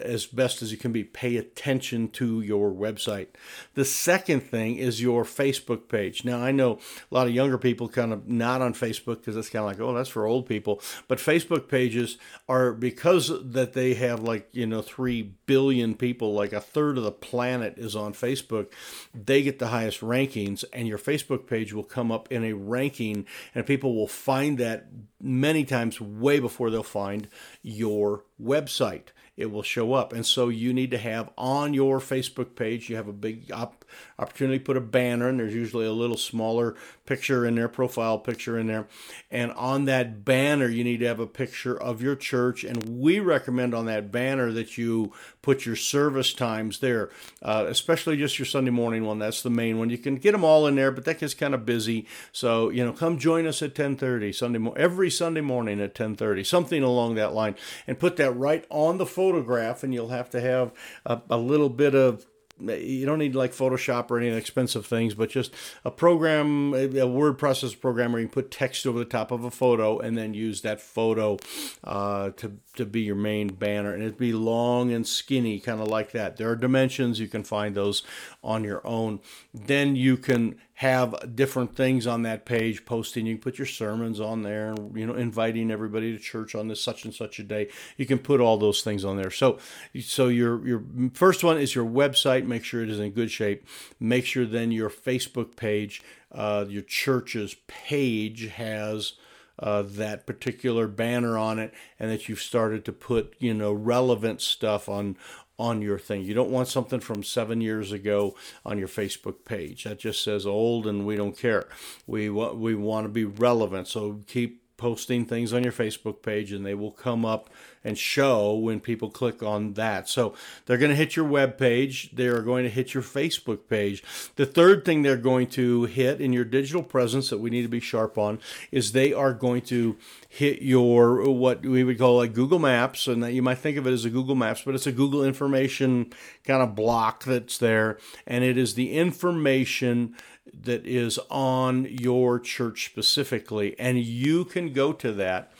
as 0.00 0.26
best 0.26 0.62
as 0.62 0.70
you 0.70 0.78
can 0.78 0.92
be. 0.92 1.02
Pay 1.02 1.36
attention 1.36 2.08
to 2.10 2.40
your 2.40 2.70
website. 2.70 3.28
The 3.74 3.84
second 3.84 4.42
thing 4.42 4.76
is 4.76 5.02
your 5.02 5.24
Facebook 5.24 5.88
page. 5.88 6.24
Now, 6.24 6.40
I 6.40 6.52
know 6.52 6.78
a 7.10 7.14
lot 7.14 7.26
of 7.26 7.34
younger 7.34 7.58
people 7.58 7.88
kind 7.88 8.12
of 8.12 8.19
not 8.26 8.62
on 8.62 8.74
Facebook 8.74 9.16
because 9.18 9.36
it's 9.36 9.50
kind 9.50 9.64
of 9.64 9.70
like, 9.70 9.80
oh, 9.80 9.94
that's 9.94 10.08
for 10.08 10.26
old 10.26 10.46
people. 10.46 10.80
But 11.08 11.18
Facebook 11.18 11.68
pages 11.68 12.18
are 12.48 12.72
because 12.72 13.30
that 13.52 13.72
they 13.72 13.94
have 13.94 14.20
like, 14.20 14.48
you 14.52 14.66
know, 14.66 14.82
3 14.82 15.34
billion 15.46 15.94
people, 15.94 16.34
like 16.34 16.52
a 16.52 16.60
third 16.60 16.98
of 16.98 17.04
the 17.04 17.12
planet 17.12 17.74
is 17.76 17.96
on 17.96 18.12
Facebook, 18.12 18.68
they 19.14 19.42
get 19.42 19.58
the 19.58 19.68
highest 19.68 20.00
rankings, 20.00 20.64
and 20.72 20.86
your 20.88 20.98
Facebook 20.98 21.46
page 21.46 21.72
will 21.72 21.84
come 21.84 22.10
up 22.12 22.30
in 22.30 22.44
a 22.44 22.52
ranking, 22.52 23.26
and 23.54 23.66
people 23.66 23.94
will 23.94 24.08
find 24.08 24.58
that 24.58 24.86
many 25.20 25.64
times 25.64 26.00
way 26.00 26.40
before 26.40 26.70
they'll 26.70 26.82
find 26.82 27.28
your 27.62 28.24
website 28.42 29.08
it 29.40 29.50
will 29.50 29.62
show 29.62 29.94
up. 29.94 30.12
And 30.12 30.24
so 30.24 30.48
you 30.48 30.72
need 30.72 30.90
to 30.90 30.98
have 30.98 31.30
on 31.36 31.74
your 31.74 31.98
Facebook 31.98 32.54
page, 32.54 32.90
you 32.90 32.96
have 32.96 33.08
a 33.08 33.12
big 33.12 33.50
op- 33.52 33.84
opportunity 34.18 34.58
to 34.58 34.64
put 34.64 34.76
a 34.76 34.80
banner, 34.80 35.28
and 35.28 35.40
there's 35.40 35.54
usually 35.54 35.86
a 35.86 35.92
little 35.92 36.16
smaller 36.16 36.76
picture 37.06 37.44
in 37.44 37.56
there, 37.56 37.68
profile 37.68 38.18
picture 38.18 38.58
in 38.58 38.66
there. 38.68 38.86
And 39.30 39.50
on 39.52 39.86
that 39.86 40.24
banner, 40.24 40.68
you 40.68 40.84
need 40.84 41.00
to 41.00 41.06
have 41.06 41.18
a 41.20 41.26
picture 41.26 41.76
of 41.80 42.02
your 42.02 42.14
church. 42.14 42.62
And 42.62 43.00
we 43.00 43.18
recommend 43.18 43.74
on 43.74 43.86
that 43.86 44.12
banner 44.12 44.52
that 44.52 44.78
you 44.78 45.12
put 45.42 45.66
your 45.66 45.76
service 45.76 46.32
times 46.32 46.78
there, 46.80 47.10
uh, 47.42 47.64
especially 47.68 48.16
just 48.16 48.38
your 48.38 48.46
Sunday 48.46 48.70
morning 48.70 49.04
one. 49.04 49.18
That's 49.18 49.42
the 49.42 49.50
main 49.50 49.78
one. 49.78 49.90
You 49.90 49.98
can 49.98 50.16
get 50.16 50.32
them 50.32 50.44
all 50.44 50.66
in 50.66 50.76
there, 50.76 50.90
but 50.90 51.04
that 51.06 51.18
gets 51.18 51.34
kind 51.34 51.54
of 51.54 51.66
busy. 51.66 52.06
So 52.32 52.68
you 52.70 52.84
know, 52.84 52.92
come 52.92 53.18
join 53.18 53.46
us 53.46 53.62
at 53.62 53.74
10:30 53.74 54.32
Sunday 54.32 54.58
mo- 54.58 54.72
every 54.72 55.10
Sunday 55.10 55.40
morning 55.40 55.80
at 55.80 55.94
10:30, 55.94 56.44
something 56.44 56.82
along 56.82 57.14
that 57.14 57.34
line, 57.34 57.56
and 57.86 57.98
put 57.98 58.16
that 58.16 58.32
right 58.32 58.64
on 58.70 58.98
the 58.98 59.06
photograph. 59.30 59.82
And 59.82 59.94
you'll 59.94 60.08
have 60.08 60.30
to 60.30 60.40
have 60.40 60.72
a, 61.06 61.20
a 61.30 61.36
little 61.36 61.68
bit 61.68 61.94
of 61.94 62.26
you 62.62 63.06
don't 63.06 63.18
need 63.18 63.34
like 63.34 63.52
Photoshop 63.52 64.10
or 64.10 64.18
any 64.18 64.28
expensive 64.28 64.84
things, 64.84 65.14
but 65.14 65.30
just 65.30 65.54
a 65.82 65.90
program, 65.90 66.74
a 66.74 67.06
word 67.06 67.38
processor 67.38 67.80
program 67.80 68.12
where 68.12 68.20
you 68.20 68.28
put 68.28 68.50
text 68.50 68.86
over 68.86 68.98
the 68.98 69.04
top 69.06 69.30
of 69.30 69.44
a 69.44 69.50
photo 69.50 69.98
and 69.98 70.16
then 70.16 70.34
use 70.34 70.60
that 70.60 70.80
photo 70.80 71.38
uh, 71.84 72.30
to, 72.30 72.58
to 72.76 72.84
be 72.84 73.00
your 73.00 73.16
main 73.16 73.48
banner. 73.48 73.94
And 73.94 74.02
it'd 74.02 74.18
be 74.18 74.32
long 74.32 74.92
and 74.92 75.06
skinny, 75.06 75.58
kind 75.58 75.80
of 75.80 75.88
like 75.88 76.12
that. 76.12 76.36
There 76.36 76.50
are 76.50 76.56
dimensions, 76.56 77.18
you 77.18 77.28
can 77.28 77.44
find 77.44 77.74
those 77.74 78.02
on 78.44 78.64
your 78.64 78.86
own. 78.86 79.20
Then 79.54 79.96
you 79.96 80.16
can 80.16 80.60
have 80.80 81.36
different 81.36 81.76
things 81.76 82.06
on 82.06 82.22
that 82.22 82.46
page 82.46 82.86
posting. 82.86 83.26
You 83.26 83.34
can 83.34 83.42
put 83.42 83.58
your 83.58 83.66
sermons 83.66 84.18
on 84.18 84.44
there, 84.44 84.74
you 84.94 85.06
know, 85.06 85.12
inviting 85.12 85.70
everybody 85.70 86.10
to 86.16 86.18
church 86.18 86.54
on 86.54 86.68
this 86.68 86.80
such 86.80 87.04
and 87.04 87.12
such 87.12 87.38
a 87.38 87.42
day. 87.42 87.68
You 87.98 88.06
can 88.06 88.18
put 88.18 88.40
all 88.40 88.56
those 88.56 88.80
things 88.80 89.04
on 89.04 89.18
there. 89.18 89.30
So, 89.30 89.58
so 90.00 90.28
your 90.28 90.66
your 90.66 90.82
first 91.12 91.44
one 91.44 91.58
is 91.58 91.74
your 91.74 91.84
website. 91.84 92.46
Make 92.46 92.64
sure 92.64 92.82
it 92.82 92.88
is 92.88 92.98
in 92.98 93.10
good 93.10 93.30
shape. 93.30 93.66
Make 94.00 94.24
sure 94.24 94.46
then 94.46 94.72
your 94.72 94.88
Facebook 94.88 95.54
page, 95.54 96.00
uh, 96.32 96.64
your 96.66 96.82
church's 96.82 97.56
page 97.66 98.48
has. 98.48 99.12
Uh, 99.58 99.82
that 99.82 100.24
particular 100.24 100.88
banner 100.88 101.36
on 101.36 101.58
it, 101.58 101.74
and 101.98 102.10
that 102.10 102.30
you've 102.30 102.40
started 102.40 102.82
to 102.82 102.94
put 102.94 103.34
you 103.40 103.52
know 103.52 103.70
relevant 103.70 104.40
stuff 104.40 104.88
on 104.88 105.18
on 105.60 105.82
your 105.82 105.98
thing. 105.98 106.22
You 106.22 106.32
don't 106.32 106.50
want 106.50 106.68
something 106.68 107.00
from 107.00 107.22
seven 107.22 107.60
years 107.60 107.92
ago 107.92 108.34
on 108.64 108.78
your 108.78 108.88
Facebook 108.88 109.44
page. 109.44 109.84
That 109.84 109.98
just 109.98 110.24
says 110.24 110.46
old 110.46 110.86
and 110.86 111.04
we 111.06 111.16
don't 111.16 111.36
care. 111.36 111.68
We 112.06 112.30
we 112.30 112.74
want 112.74 113.04
to 113.04 113.10
be 113.10 113.26
relevant. 113.26 113.86
So 113.86 114.20
keep 114.26 114.59
posting 114.80 115.26
things 115.26 115.52
on 115.52 115.62
your 115.62 115.74
Facebook 115.74 116.22
page 116.22 116.52
and 116.52 116.64
they 116.64 116.74
will 116.74 116.90
come 116.90 117.22
up 117.22 117.50
and 117.84 117.98
show 117.98 118.54
when 118.54 118.80
people 118.80 119.10
click 119.10 119.42
on 119.42 119.74
that. 119.74 120.08
So 120.08 120.34
they're 120.64 120.78
going 120.78 120.90
to 120.90 120.96
hit 120.96 121.16
your 121.16 121.26
web 121.26 121.58
page, 121.58 122.10
they 122.12 122.26
are 122.28 122.40
going 122.40 122.64
to 122.64 122.70
hit 122.70 122.94
your 122.94 123.02
Facebook 123.02 123.68
page. 123.68 124.02
The 124.36 124.46
third 124.46 124.86
thing 124.86 125.02
they're 125.02 125.18
going 125.18 125.48
to 125.48 125.84
hit 125.84 126.20
in 126.20 126.32
your 126.32 126.44
digital 126.44 126.82
presence 126.82 127.28
that 127.28 127.38
we 127.38 127.50
need 127.50 127.62
to 127.62 127.68
be 127.68 127.78
sharp 127.78 128.16
on 128.16 128.38
is 128.72 128.92
they 128.92 129.12
are 129.12 129.34
going 129.34 129.62
to 129.62 129.96
hit 130.28 130.62
your 130.62 131.30
what 131.30 131.62
we 131.62 131.84
would 131.84 131.98
call 131.98 132.16
like 132.16 132.32
Google 132.32 132.58
Maps 132.58 133.06
and 133.06 133.22
that 133.22 133.34
you 133.34 133.42
might 133.42 133.58
think 133.58 133.76
of 133.76 133.86
it 133.86 133.92
as 133.92 134.06
a 134.06 134.10
Google 134.10 134.34
Maps, 134.34 134.62
but 134.62 134.74
it's 134.74 134.86
a 134.86 134.92
Google 134.92 135.22
information 135.22 136.10
kind 136.44 136.62
of 136.62 136.74
block 136.74 137.24
that's 137.24 137.58
there 137.58 137.98
and 138.26 138.44
it 138.44 138.56
is 138.56 138.74
the 138.74 138.92
information 138.94 140.16
that 140.52 140.86
is 140.86 141.18
on 141.30 141.84
your 141.84 142.38
church 142.38 142.86
specifically. 142.86 143.78
And 143.78 143.98
you 143.98 144.44
can 144.44 144.72
go 144.72 144.92
to 144.92 145.12
that 145.12 145.52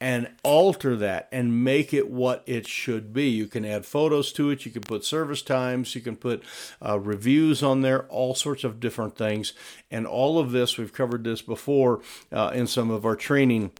and 0.00 0.28
alter 0.42 0.96
that 0.96 1.28
and 1.32 1.64
make 1.64 1.94
it 1.94 2.10
what 2.10 2.42
it 2.46 2.66
should 2.66 3.12
be. 3.12 3.28
You 3.30 3.46
can 3.46 3.64
add 3.64 3.86
photos 3.86 4.32
to 4.32 4.50
it, 4.50 4.66
you 4.66 4.70
can 4.70 4.82
put 4.82 5.04
service 5.04 5.40
times, 5.40 5.94
you 5.94 6.00
can 6.00 6.16
put 6.16 6.42
uh, 6.84 6.98
reviews 6.98 7.62
on 7.62 7.80
there, 7.80 8.04
all 8.08 8.34
sorts 8.34 8.64
of 8.64 8.80
different 8.80 9.16
things. 9.16 9.54
And 9.90 10.06
all 10.06 10.38
of 10.38 10.52
this, 10.52 10.76
we've 10.76 10.92
covered 10.92 11.24
this 11.24 11.42
before 11.42 12.02
uh, 12.30 12.50
in 12.52 12.66
some 12.66 12.90
of 12.90 13.06
our 13.06 13.16
training 13.16 13.70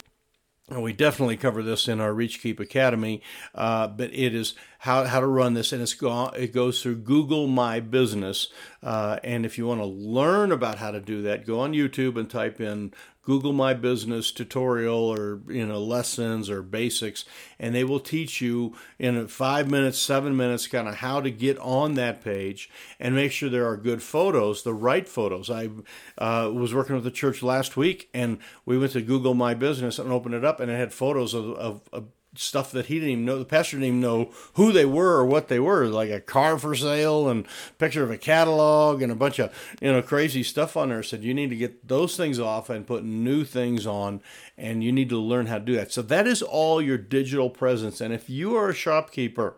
and 0.71 0.83
we 0.83 0.95
definitely 0.95 1.37
cover 1.37 1.63
this 1.63 1.89
in 1.89 2.01
our 2.01 2.13
ReachKeep 2.13 2.59
Academy, 2.59 3.21
uh, 3.55 3.87
but 3.87 4.11
it 4.15 4.35
is 4.35 4.55
how, 4.79 5.05
how 5.05 5.21
to 5.21 5.27
run 5.27 5.55
this, 5.55 5.73
and 5.73 5.83
it's 5.83 5.93
go, 5.93 6.29
it 6.29 6.55
goes 6.55 6.83
through 6.83 6.97
Google 6.97 7.47
My 7.47 7.81
Business. 7.81 8.49
Uh, 8.83 9.19
and 9.23 9.45
if 9.45 9.59
you 9.59 9.67
want 9.67 9.81
to 9.81 9.87
learn 9.87 10.53
about 10.53 10.79
how 10.79 10.91
to 10.91 11.01
do 11.01 11.23
that, 11.23 11.47
go 11.47 11.61
on 11.61 11.73
YouTube 11.73 12.19
and 12.19 12.31
type 12.31 12.61
in 12.61 12.93
Google 13.25 13.53
My 13.53 13.75
Business 13.75 14.31
tutorial 14.31 14.99
or 14.99 15.41
you 15.49 15.67
know 15.67 15.83
lessons 15.83 16.51
or 16.51 16.63
basics, 16.63 17.25
and 17.59 17.75
they 17.75 17.85
will 17.85 18.01
teach 18.01 18.41
you 18.41 18.75
in 18.99 19.27
five 19.29 19.71
minutes, 19.71 19.99
seven 19.99 20.37
minutes, 20.37 20.67
kind 20.67 20.89
of 20.89 20.97
how 20.97 21.21
to 21.21 21.31
get 21.31 21.59
on 21.59 21.95
that 21.95 22.23
page 22.23 22.71
and 23.01 23.15
make 23.15 23.33
sure 23.33 23.49
there 23.49 23.67
are 23.67 23.77
good 23.77 24.03
photos, 24.03 24.63
the 24.63 24.75
right 24.75 25.09
photos. 25.09 25.51
I 25.51 25.71
uh, 26.19 26.51
was 26.53 26.75
working 26.75 26.95
with 26.95 27.05
the 27.05 27.11
church 27.11 27.43
last 27.43 27.77
week, 27.77 28.09
and 28.13 28.39
we 28.67 28.79
went 28.79 28.93
to 28.93 29.03
Google 29.03 29.35
My 29.35 29.55
Business 29.55 29.99
and 29.99 30.13
opened 30.13 30.35
it 30.35 30.45
up, 30.45 30.61
and 30.61 30.71
it 30.71 30.77
had 30.77 30.93
photos 30.93 31.35
of, 31.35 31.51
of, 31.53 31.81
of 31.93 32.09
stuff 32.37 32.71
that 32.73 32.87
he 32.87 32.95
didn't 32.95 33.11
even 33.11 33.25
know. 33.25 33.39
The 33.39 33.45
pastor 33.45 33.77
didn't 33.77 33.87
even 33.87 34.01
know 34.01 34.31
who 34.55 34.73
they 34.73 34.85
were 34.85 35.17
or 35.17 35.27
what 35.27 35.49
they 35.49 35.61
were, 35.61 35.87
like 35.87 36.11
a 36.11 36.21
car 36.21 36.59
for 36.59 36.75
sale 36.75 37.29
and 37.29 37.47
picture 37.79 38.03
of 38.03 38.11
a 38.11 38.19
catalog 38.19 39.03
and 39.03 39.13
a 39.13 39.17
bunch 39.17 39.39
of 39.39 39.55
you 39.81 39.93
know 39.93 40.03
crazy 40.03 40.43
stuff 40.43 40.77
on 40.77 40.89
there. 40.89 41.03
Said 41.03 41.25
you 41.25 41.35
need 41.35 41.51
to 41.51 41.57
get 41.57 41.89
those 41.89 42.17
things 42.17 42.39
off 42.39 42.71
and 42.71 42.87
put 42.87 43.05
new 43.05 43.45
things 43.45 43.87
on, 43.87 44.21
and 44.57 44.83
you 44.83 44.93
need 44.93 45.09
to 45.09 45.19
learn 45.19 45.47
how 45.47 45.59
to 45.59 45.65
do 45.65 45.77
that. 45.77 45.93
So 45.93 46.03
that 46.03 46.27
is 46.27 46.43
all 46.43 46.81
your 46.81 46.99
digital 46.99 47.51
presence. 47.51 48.01
And 48.01 48.13
if 48.13 48.29
you 48.29 48.57
are 48.57 48.71
a 48.71 48.75
shopkeeper, 48.75 49.57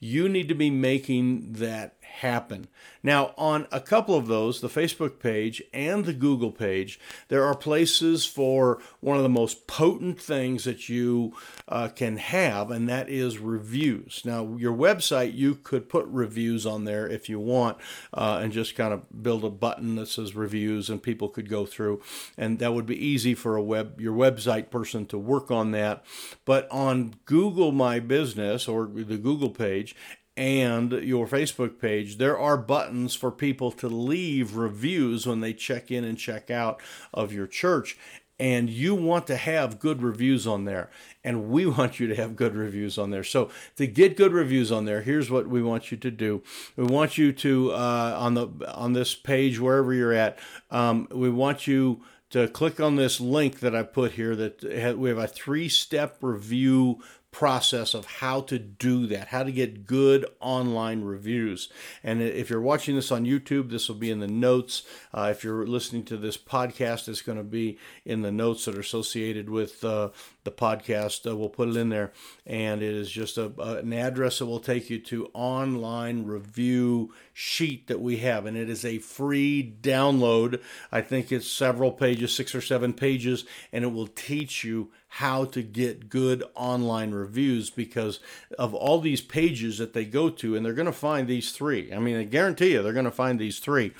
you 0.00 0.28
need 0.28 0.48
to 0.48 0.54
be 0.54 0.70
making 0.70 1.54
that 1.54 1.95
happen. 2.20 2.66
Now, 3.02 3.34
on 3.36 3.66
a 3.70 3.80
couple 3.80 4.16
of 4.16 4.26
those, 4.26 4.60
the 4.60 4.68
Facebook 4.68 5.20
page 5.20 5.62
and 5.72 6.04
the 6.04 6.12
Google 6.12 6.50
page, 6.50 6.98
there 7.28 7.44
are 7.44 7.54
places 7.54 8.24
for 8.24 8.80
one 9.00 9.16
of 9.16 9.22
the 9.22 9.28
most 9.28 9.66
potent 9.66 10.20
things 10.20 10.64
that 10.64 10.88
you 10.88 11.34
uh, 11.68 11.88
can 11.88 12.16
have, 12.16 12.70
and 12.70 12.88
that 12.88 13.08
is 13.08 13.38
reviews. 13.38 14.22
Now, 14.24 14.56
your 14.56 14.74
website, 14.74 15.34
you 15.34 15.56
could 15.56 15.88
put 15.88 16.06
reviews 16.06 16.64
on 16.64 16.84
there 16.84 17.06
if 17.06 17.28
you 17.28 17.38
want, 17.38 17.76
uh, 18.14 18.40
and 18.42 18.52
just 18.52 18.74
kind 18.76 18.94
of 18.94 19.22
build 19.22 19.44
a 19.44 19.50
button 19.50 19.96
that 19.96 20.08
says 20.08 20.34
reviews, 20.34 20.88
and 20.88 21.02
people 21.02 21.28
could 21.28 21.48
go 21.48 21.66
through, 21.66 22.00
and 22.38 22.58
that 22.60 22.72
would 22.72 22.86
be 22.86 22.96
easy 22.96 23.34
for 23.34 23.56
a 23.56 23.62
web 23.62 24.00
your 24.00 24.14
website 24.14 24.70
person 24.70 25.04
to 25.06 25.18
work 25.18 25.50
on 25.50 25.70
that. 25.72 26.04
But 26.44 26.66
on 26.70 27.14
Google 27.26 27.72
My 27.72 28.00
Business 28.00 28.66
or 28.66 28.86
the 28.86 29.18
Google 29.18 29.50
page, 29.50 29.94
and 30.36 30.92
your 30.92 31.26
Facebook 31.26 31.80
page, 31.80 32.18
there 32.18 32.38
are 32.38 32.58
buttons 32.58 33.14
for 33.14 33.30
people 33.30 33.72
to 33.72 33.88
leave 33.88 34.56
reviews 34.56 35.26
when 35.26 35.40
they 35.40 35.54
check 35.54 35.90
in 35.90 36.04
and 36.04 36.18
check 36.18 36.50
out 36.50 36.80
of 37.14 37.32
your 37.32 37.46
church. 37.46 37.96
And 38.38 38.68
you 38.68 38.94
want 38.94 39.26
to 39.28 39.36
have 39.36 39.78
good 39.78 40.02
reviews 40.02 40.46
on 40.46 40.66
there. 40.66 40.90
And 41.24 41.48
we 41.48 41.64
want 41.66 41.98
you 41.98 42.06
to 42.08 42.14
have 42.16 42.36
good 42.36 42.54
reviews 42.54 42.98
on 42.98 43.10
there. 43.10 43.24
So, 43.24 43.50
to 43.76 43.86
get 43.86 44.18
good 44.18 44.32
reviews 44.32 44.70
on 44.70 44.84
there, 44.84 45.00
here's 45.00 45.30
what 45.30 45.48
we 45.48 45.62
want 45.62 45.90
you 45.90 45.96
to 45.96 46.10
do. 46.10 46.42
We 46.76 46.84
want 46.84 47.16
you 47.16 47.32
to, 47.32 47.72
uh, 47.72 48.16
on, 48.18 48.34
the, 48.34 48.48
on 48.74 48.92
this 48.92 49.14
page, 49.14 49.58
wherever 49.58 49.94
you're 49.94 50.12
at, 50.12 50.38
um, 50.70 51.08
we 51.10 51.30
want 51.30 51.66
you 51.66 52.02
to 52.28 52.48
click 52.48 52.80
on 52.80 52.96
this 52.96 53.20
link 53.20 53.60
that 53.60 53.74
I 53.74 53.84
put 53.84 54.12
here 54.12 54.36
that 54.36 54.98
we 54.98 55.08
have 55.08 55.18
a 55.18 55.28
three 55.28 55.68
step 55.68 56.18
review 56.20 57.00
process 57.36 57.92
of 57.92 58.06
how 58.06 58.40
to 58.40 58.58
do 58.58 59.06
that, 59.06 59.28
how 59.28 59.42
to 59.42 59.52
get 59.52 59.86
good 59.86 60.24
online 60.40 61.02
reviews. 61.02 61.68
And 62.02 62.22
if 62.22 62.48
you're 62.48 62.62
watching 62.62 62.94
this 62.96 63.12
on 63.12 63.26
YouTube, 63.26 63.68
this 63.68 63.88
will 63.88 63.96
be 63.96 64.10
in 64.10 64.20
the 64.20 64.26
notes. 64.26 64.84
Uh, 65.12 65.28
if 65.32 65.44
you're 65.44 65.66
listening 65.66 66.04
to 66.04 66.16
this 66.16 66.38
podcast, 66.38 67.08
it's 67.08 67.20
going 67.20 67.36
to 67.36 67.44
be 67.44 67.76
in 68.06 68.22
the 68.22 68.32
notes 68.32 68.64
that 68.64 68.74
are 68.74 68.80
associated 68.80 69.50
with 69.50 69.84
uh, 69.84 70.08
the 70.44 70.50
podcast. 70.50 71.30
Uh, 71.30 71.36
we'll 71.36 71.50
put 71.50 71.68
it 71.68 71.76
in 71.76 71.90
there, 71.90 72.10
and 72.46 72.82
it 72.82 72.94
is 72.94 73.10
just 73.10 73.36
a, 73.36 73.52
an 73.80 73.92
address 73.92 74.38
that 74.38 74.46
will 74.46 74.58
take 74.58 74.88
you 74.88 74.98
to 75.00 75.28
online 75.34 76.24
review 76.24 77.12
sheet 77.34 77.86
that 77.88 78.00
we 78.00 78.16
have, 78.16 78.46
and 78.46 78.56
it 78.56 78.70
is 78.70 78.82
a 78.82 78.96
free 78.96 79.76
download. 79.82 80.58
I 80.90 81.02
think 81.02 81.30
it's 81.30 81.46
several 81.46 81.92
pages, 81.92 82.34
six 82.34 82.54
or 82.54 82.62
seven 82.62 82.94
pages, 82.94 83.44
and 83.74 83.84
it 83.84 83.92
will 83.92 84.06
teach 84.06 84.64
you 84.64 84.90
how 85.16 85.46
to 85.46 85.62
get 85.62 86.10
good 86.10 86.44
online 86.54 87.12
reviews 87.12 87.70
because 87.70 88.20
of 88.58 88.74
all 88.74 89.00
these 89.00 89.22
pages 89.22 89.78
that 89.78 89.94
they 89.94 90.04
go 90.04 90.28
to, 90.28 90.54
and 90.54 90.64
they're 90.64 90.74
going 90.74 90.84
to 90.84 90.92
find 90.92 91.26
these 91.26 91.52
three. 91.52 91.90
I 91.90 91.98
mean, 91.98 92.16
I 92.16 92.24
guarantee 92.24 92.72
you, 92.72 92.82
they're 92.82 92.92
going 92.92 93.06
to 93.06 93.10
find 93.10 93.38
these 93.38 93.58
three. 93.58 93.92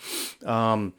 Um, 0.45 0.93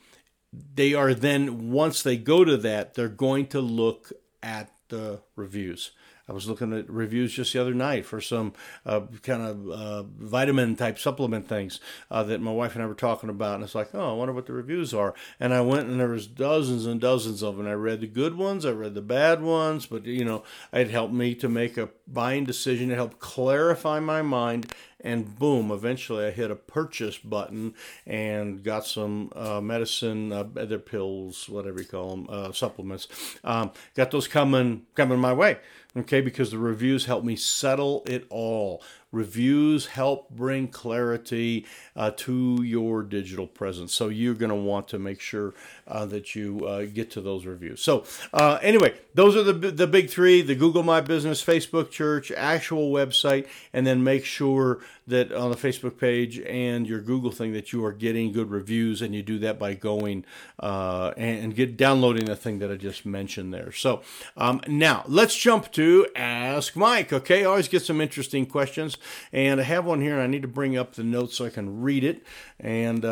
they 0.73 0.95
are 0.95 1.13
then 1.13 1.71
once 1.71 2.01
they 2.01 2.17
go 2.17 2.43
to 2.43 2.57
that, 2.57 2.95
they're 2.95 3.09
going 3.09 3.45
to 3.47 3.61
look 3.61 4.11
at 4.41 4.71
the 4.89 5.21
reviews. 5.35 5.91
I 6.29 6.33
was 6.33 6.47
looking 6.47 6.73
at 6.73 6.89
reviews 6.89 7.33
just 7.33 7.53
the 7.53 7.61
other 7.61 7.73
night 7.73 8.05
for 8.05 8.19
some 8.19 8.53
uh, 8.85 9.01
kind 9.23 9.41
of 9.41 9.69
uh, 9.69 10.03
vitamin 10.03 10.75
type 10.75 10.99
supplement 10.99 11.47
things 11.47 11.79
uh, 12.11 12.23
that 12.23 12.41
my 12.41 12.51
wife 12.51 12.75
and 12.75 12.83
I 12.83 12.87
were 12.87 12.93
talking 12.93 13.29
about, 13.29 13.55
and 13.55 13.63
it's 13.63 13.75
like, 13.75 13.89
oh, 13.93 14.11
I 14.11 14.13
wonder 14.13 14.33
what 14.33 14.45
the 14.45 14.53
reviews 14.53 14.93
are. 14.93 15.13
And 15.39 15.53
I 15.53 15.61
went 15.61 15.87
and 15.87 15.99
there 15.99 16.09
was 16.09 16.27
dozens 16.27 16.85
and 16.85 16.99
dozens 16.99 17.41
of 17.41 17.57
them. 17.57 17.67
I 17.67 17.73
read 17.73 18.01
the 18.01 18.07
good 18.07 18.35
ones, 18.35 18.65
I 18.65 18.71
read 18.71 18.93
the 18.93 19.01
bad 19.01 19.41
ones, 19.41 19.85
but 19.85 20.05
you 20.05 20.25
know, 20.25 20.43
it 20.73 20.89
helped 20.89 21.13
me 21.13 21.33
to 21.35 21.47
make 21.47 21.77
a 21.77 21.89
buying 22.07 22.43
decision. 22.43 22.91
It 22.91 22.95
helped 22.95 23.19
clarify 23.19 23.99
my 23.99 24.21
mind 24.21 24.73
and 25.01 25.37
boom, 25.37 25.71
eventually 25.71 26.25
I 26.25 26.31
hit 26.31 26.49
a 26.49 26.55
purchase 26.55 27.17
button 27.17 27.75
and 28.05 28.63
got 28.63 28.85
some 28.85 29.31
uh, 29.35 29.61
medicine, 29.61 30.31
uh, 30.31 30.47
other 30.57 30.79
pills, 30.79 31.47
whatever 31.47 31.81
you 31.81 31.87
call 31.87 32.09
them, 32.09 32.27
uh, 32.29 32.51
supplements. 32.51 33.07
Um, 33.43 33.71
got 33.95 34.11
those 34.11 34.27
coming 34.27 34.85
coming 34.95 35.19
my 35.19 35.33
way. 35.33 35.59
Okay, 35.95 36.21
because 36.21 36.51
the 36.51 36.59
reviews 36.59 37.05
helped 37.05 37.25
me 37.25 37.35
settle 37.35 38.03
it 38.05 38.27
all. 38.29 38.83
Reviews 39.11 39.87
help 39.87 40.29
bring 40.29 40.67
clarity 40.67 41.65
uh, 41.95 42.11
to 42.17 42.61
your 42.61 43.01
digital 43.01 43.47
presence. 43.47 43.93
So 43.93 44.09
you're 44.09 44.35
going 44.35 44.49
to 44.49 44.55
want 44.55 44.87
to 44.89 44.99
make 44.99 45.19
sure 45.19 45.55
uh, 45.87 46.05
that 46.05 46.35
you 46.35 46.65
uh, 46.65 46.85
get 46.85 47.11
to 47.11 47.21
those 47.21 47.45
reviews. 47.45 47.81
So 47.81 48.03
uh, 48.33 48.59
anyway, 48.61 48.93
those 49.13 49.35
are 49.35 49.43
the 49.43 49.53
the 49.53 49.87
big 49.87 50.09
three: 50.09 50.41
the 50.41 50.55
Google 50.55 50.83
My 50.83 51.01
Business, 51.01 51.43
Facebook 51.43 51.89
Church, 51.91 52.31
actual 52.31 52.91
website, 52.91 53.47
and 53.73 53.85
then 53.85 54.03
make 54.03 54.25
sure 54.25 54.79
that 55.07 55.31
on 55.31 55.49
the 55.49 55.57
Facebook 55.57 55.97
page 55.97 56.39
and 56.39 56.85
your 56.85 56.99
Google 56.99 57.31
thing 57.31 57.53
that 57.53 57.71
you 57.71 57.83
are 57.85 57.93
getting 57.93 58.33
good 58.33 58.51
reviews, 58.51 59.01
and 59.01 59.15
you 59.15 59.23
do 59.23 59.39
that 59.39 59.57
by 59.57 59.73
going 59.73 60.25
uh, 60.59 61.13
and 61.17 61.55
get 61.55 61.77
downloading 61.77 62.25
the 62.25 62.35
thing 62.35 62.59
that 62.59 62.71
I 62.71 62.75
just 62.75 63.05
mentioned 63.05 63.53
there. 63.53 63.71
So 63.71 64.01
um, 64.35 64.61
now 64.67 65.03
let's 65.07 65.35
jump 65.35 65.71
to 65.73 66.07
Ask 66.15 66.75
Mike. 66.75 67.13
Okay, 67.13 67.45
always 67.45 67.67
get 67.67 67.83
some 67.83 68.01
interesting 68.01 68.45
questions, 68.45 68.97
and 69.31 69.59
I 69.59 69.63
have 69.63 69.85
one 69.85 70.01
here, 70.01 70.13
and 70.13 70.23
I 70.23 70.27
need 70.27 70.41
to 70.41 70.47
bring 70.47 70.77
up 70.77 70.93
the 70.93 71.03
notes 71.03 71.37
so 71.37 71.45
I 71.45 71.49
can 71.49 71.81
read 71.81 72.03
it 72.03 72.23
and. 72.59 73.05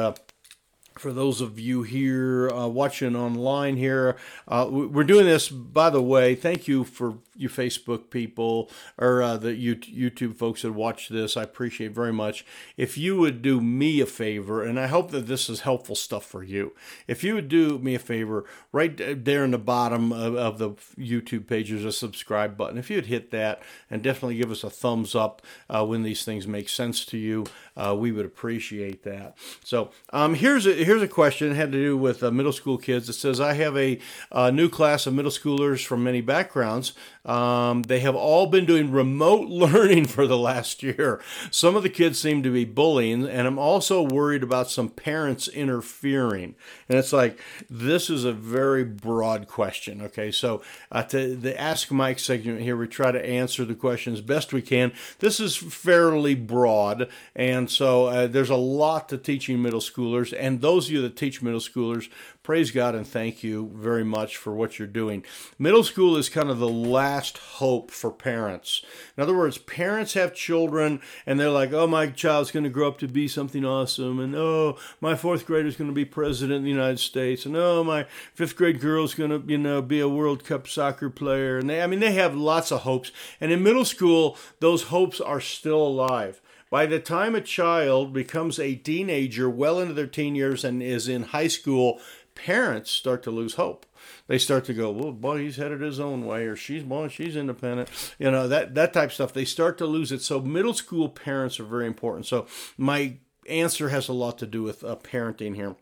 For 0.97 1.11
those 1.11 1.41
of 1.41 1.59
you 1.59 1.83
here 1.83 2.49
uh, 2.49 2.67
watching 2.67 3.17
online 3.17 3.75
here, 3.75 4.15
uh, 4.47 4.67
we're 4.69 5.03
doing 5.03 5.25
this, 5.25 5.49
by 5.49 5.89
the 5.89 6.01
way. 6.01 6.35
Thank 6.35 6.69
you 6.69 6.85
for 6.85 7.15
you 7.35 7.49
Facebook 7.49 8.09
people 8.09 8.71
or 8.97 9.21
uh, 9.21 9.35
the 9.35 9.49
YouTube 9.49 10.37
folks 10.37 10.61
that 10.61 10.71
watch 10.71 11.09
this. 11.09 11.35
I 11.35 11.43
appreciate 11.43 11.91
very 11.91 12.13
much. 12.13 12.45
If 12.77 12.97
you 12.97 13.17
would 13.17 13.41
do 13.41 13.59
me 13.59 13.99
a 13.99 14.05
favor, 14.05 14.63
and 14.63 14.79
I 14.79 14.87
hope 14.87 15.11
that 15.11 15.27
this 15.27 15.49
is 15.49 15.61
helpful 15.61 15.95
stuff 15.95 16.25
for 16.25 16.43
you. 16.43 16.73
If 17.07 17.23
you 17.23 17.35
would 17.35 17.49
do 17.49 17.77
me 17.77 17.95
a 17.95 17.99
favor, 17.99 18.45
right 18.71 18.95
there 18.97 19.43
in 19.43 19.51
the 19.51 19.57
bottom 19.57 20.13
of, 20.13 20.35
of 20.35 20.57
the 20.59 20.69
YouTube 20.97 21.47
page, 21.47 21.71
there's 21.71 21.83
a 21.83 21.91
subscribe 21.91 22.55
button. 22.55 22.77
If 22.77 22.89
you'd 22.89 23.07
hit 23.07 23.31
that 23.31 23.61
and 23.91 24.01
definitely 24.01 24.37
give 24.37 24.51
us 24.51 24.63
a 24.63 24.69
thumbs 24.69 25.13
up 25.13 25.41
uh, 25.69 25.85
when 25.85 26.03
these 26.03 26.23
things 26.23 26.47
make 26.47 26.69
sense 26.69 27.03
to 27.05 27.17
you, 27.17 27.45
uh, 27.77 27.95
we 27.97 28.11
would 28.11 28.25
appreciate 28.25 29.03
that. 29.03 29.37
So 29.63 29.91
um, 30.11 30.35
here's 30.35 30.65
a 30.65 30.73
here's 30.73 31.01
a 31.01 31.07
question 31.07 31.51
it 31.51 31.55
had 31.55 31.71
to 31.71 31.77
do 31.77 31.97
with 31.97 32.23
uh, 32.23 32.31
middle 32.31 32.53
school 32.53 32.77
kids. 32.77 33.09
It 33.09 33.13
says 33.13 33.39
I 33.39 33.53
have 33.53 33.75
a, 33.77 33.99
a 34.31 34.51
new 34.51 34.69
class 34.69 35.05
of 35.05 35.13
middle 35.13 35.31
schoolers 35.31 35.85
from 35.85 36.03
many 36.03 36.21
backgrounds. 36.21 36.93
Um, 37.25 37.81
they 37.83 37.99
have 38.01 38.15
all 38.15 38.47
been 38.47 38.65
doing 38.65 38.91
remote 38.91 39.49
learning 39.49 40.05
for 40.05 40.27
the 40.27 40.37
last 40.37 40.83
year. 40.83 41.19
Some 41.51 41.75
of 41.75 41.83
the 41.83 41.89
kids 41.89 42.19
seem 42.19 42.43
to 42.43 42.51
be 42.51 42.65
bullying, 42.65 43.25
and 43.25 43.47
I'm 43.47 43.59
also 43.59 44.01
worried 44.01 44.43
about 44.43 44.69
some 44.69 44.89
parents 44.89 45.47
interfering. 45.47 46.55
And 46.87 46.99
it's 46.99 47.11
like, 47.11 47.39
this 47.69 48.09
is 48.09 48.23
a 48.25 48.33
very 48.33 48.83
broad 48.83 49.47
question. 49.47 50.01
Okay, 50.03 50.31
so 50.31 50.61
uh, 50.91 51.03
to 51.03 51.35
the 51.35 51.59
Ask 51.59 51.91
Mike 51.91 52.19
segment 52.19 52.61
here, 52.61 52.77
we 52.77 52.87
try 52.87 53.11
to 53.11 53.25
answer 53.25 53.65
the 53.65 53.75
question 53.75 54.13
as 54.13 54.21
best 54.21 54.53
we 54.53 54.61
can. 54.61 54.93
This 55.19 55.39
is 55.39 55.55
fairly 55.55 56.35
broad, 56.35 57.09
and 57.35 57.64
so 57.69 58.07
uh, 58.07 58.27
there's 58.27 58.49
a 58.49 58.55
lot 58.55 59.09
to 59.09 59.17
teaching 59.17 59.61
middle 59.61 59.79
schoolers. 59.79 60.35
And 60.37 60.61
those 60.61 60.87
of 60.87 60.93
you 60.93 61.01
that 61.03 61.15
teach 61.15 61.41
middle 61.41 61.59
schoolers, 61.59 62.09
praise 62.43 62.71
God 62.71 62.93
and 62.93 63.07
thank 63.07 63.43
you 63.43 63.71
very 63.73 64.03
much 64.03 64.37
for 64.37 64.53
what 64.53 64.77
you're 64.77 64.87
doing. 64.87 65.25
Middle 65.57 65.83
school 65.83 66.15
is 66.15 66.29
kind 66.29 66.49
of 66.49 66.59
the 66.59 66.69
last 66.69 67.37
hope 67.37 67.91
for 67.91 68.11
parents. 68.11 68.83
In 69.17 69.23
other 69.23 69.35
words, 69.35 69.57
parents 69.57 70.13
have 70.13 70.35
children 70.35 71.01
and 71.25 71.39
they're 71.39 71.49
like, 71.49 71.73
oh, 71.73 71.87
my 71.87 72.07
child's 72.07 72.51
going 72.51 72.63
to 72.63 72.69
grow 72.69 72.87
up 72.87 72.99
to 72.99 73.07
be 73.07 73.27
something 73.27 73.65
awesome. 73.65 74.19
And 74.19 74.35
oh, 74.35 74.77
my 75.01 75.15
fourth 75.15 75.45
grader 75.45 75.67
is 75.67 75.75
going 75.75 75.89
to 75.89 75.95
be 75.95 76.05
president 76.05 76.57
of 76.57 76.63
the 76.63 76.69
United 76.69 76.99
States. 76.99 77.45
And 77.45 77.55
oh, 77.55 77.83
my 77.83 78.05
fifth 78.33 78.55
grade 78.55 78.79
girl 78.79 79.03
is 79.03 79.15
going 79.15 79.31
to, 79.31 79.43
you 79.51 79.57
know, 79.57 79.81
be 79.81 79.99
a 79.99 80.09
World 80.09 80.43
Cup 80.43 80.67
soccer 80.67 81.09
player. 81.09 81.57
And 81.57 81.69
they, 81.69 81.81
I 81.81 81.87
mean, 81.87 81.99
they 81.99 82.13
have 82.13 82.35
lots 82.35 82.71
of 82.71 82.81
hopes. 82.81 83.11
And 83.41 83.51
in 83.51 83.63
middle 83.63 83.85
school, 83.85 84.37
those 84.59 84.83
hopes 84.83 85.19
are 85.19 85.41
still 85.41 85.81
alive. 85.81 86.41
By 86.75 86.87
the 86.87 86.99
time 86.99 87.35
a 87.35 87.39
child 87.39 88.11
becomes 88.11 88.59
a 88.59 88.75
teenager, 88.75 89.49
well 89.49 89.79
into 89.79 89.93
their 89.93 90.07
teen 90.07 90.35
years, 90.35 90.65
and 90.65 90.83
is 90.83 91.07
in 91.07 91.23
high 91.23 91.47
school, 91.47 92.01
parents 92.35 92.91
start 92.91 93.23
to 93.23 93.31
lose 93.31 93.53
hope. 93.53 93.85
They 94.27 94.37
start 94.37 94.65
to 94.65 94.73
go, 94.73 94.91
well, 94.91 95.13
boy, 95.13 95.37
he's 95.37 95.55
headed 95.55 95.79
his 95.79 96.01
own 96.01 96.25
way, 96.25 96.43
or 96.47 96.57
she's 96.57 96.83
boy, 96.83 97.07
she's 97.07 97.37
independent. 97.37 97.89
You 98.19 98.29
know 98.29 98.49
that 98.49 98.75
that 98.75 98.91
type 98.91 99.07
of 99.07 99.13
stuff. 99.13 99.31
They 99.31 99.45
start 99.45 99.77
to 99.77 99.85
lose 99.85 100.11
it. 100.11 100.21
So 100.21 100.41
middle 100.41 100.73
school 100.73 101.07
parents 101.07 101.61
are 101.61 101.63
very 101.63 101.87
important. 101.87 102.25
So 102.25 102.45
my 102.77 103.19
answer 103.47 103.87
has 103.87 104.09
a 104.09 104.13
lot 104.13 104.37
to 104.39 104.45
do 104.45 104.61
with 104.61 104.83
uh, 104.83 104.97
parenting 104.97 105.55
here. 105.55 105.77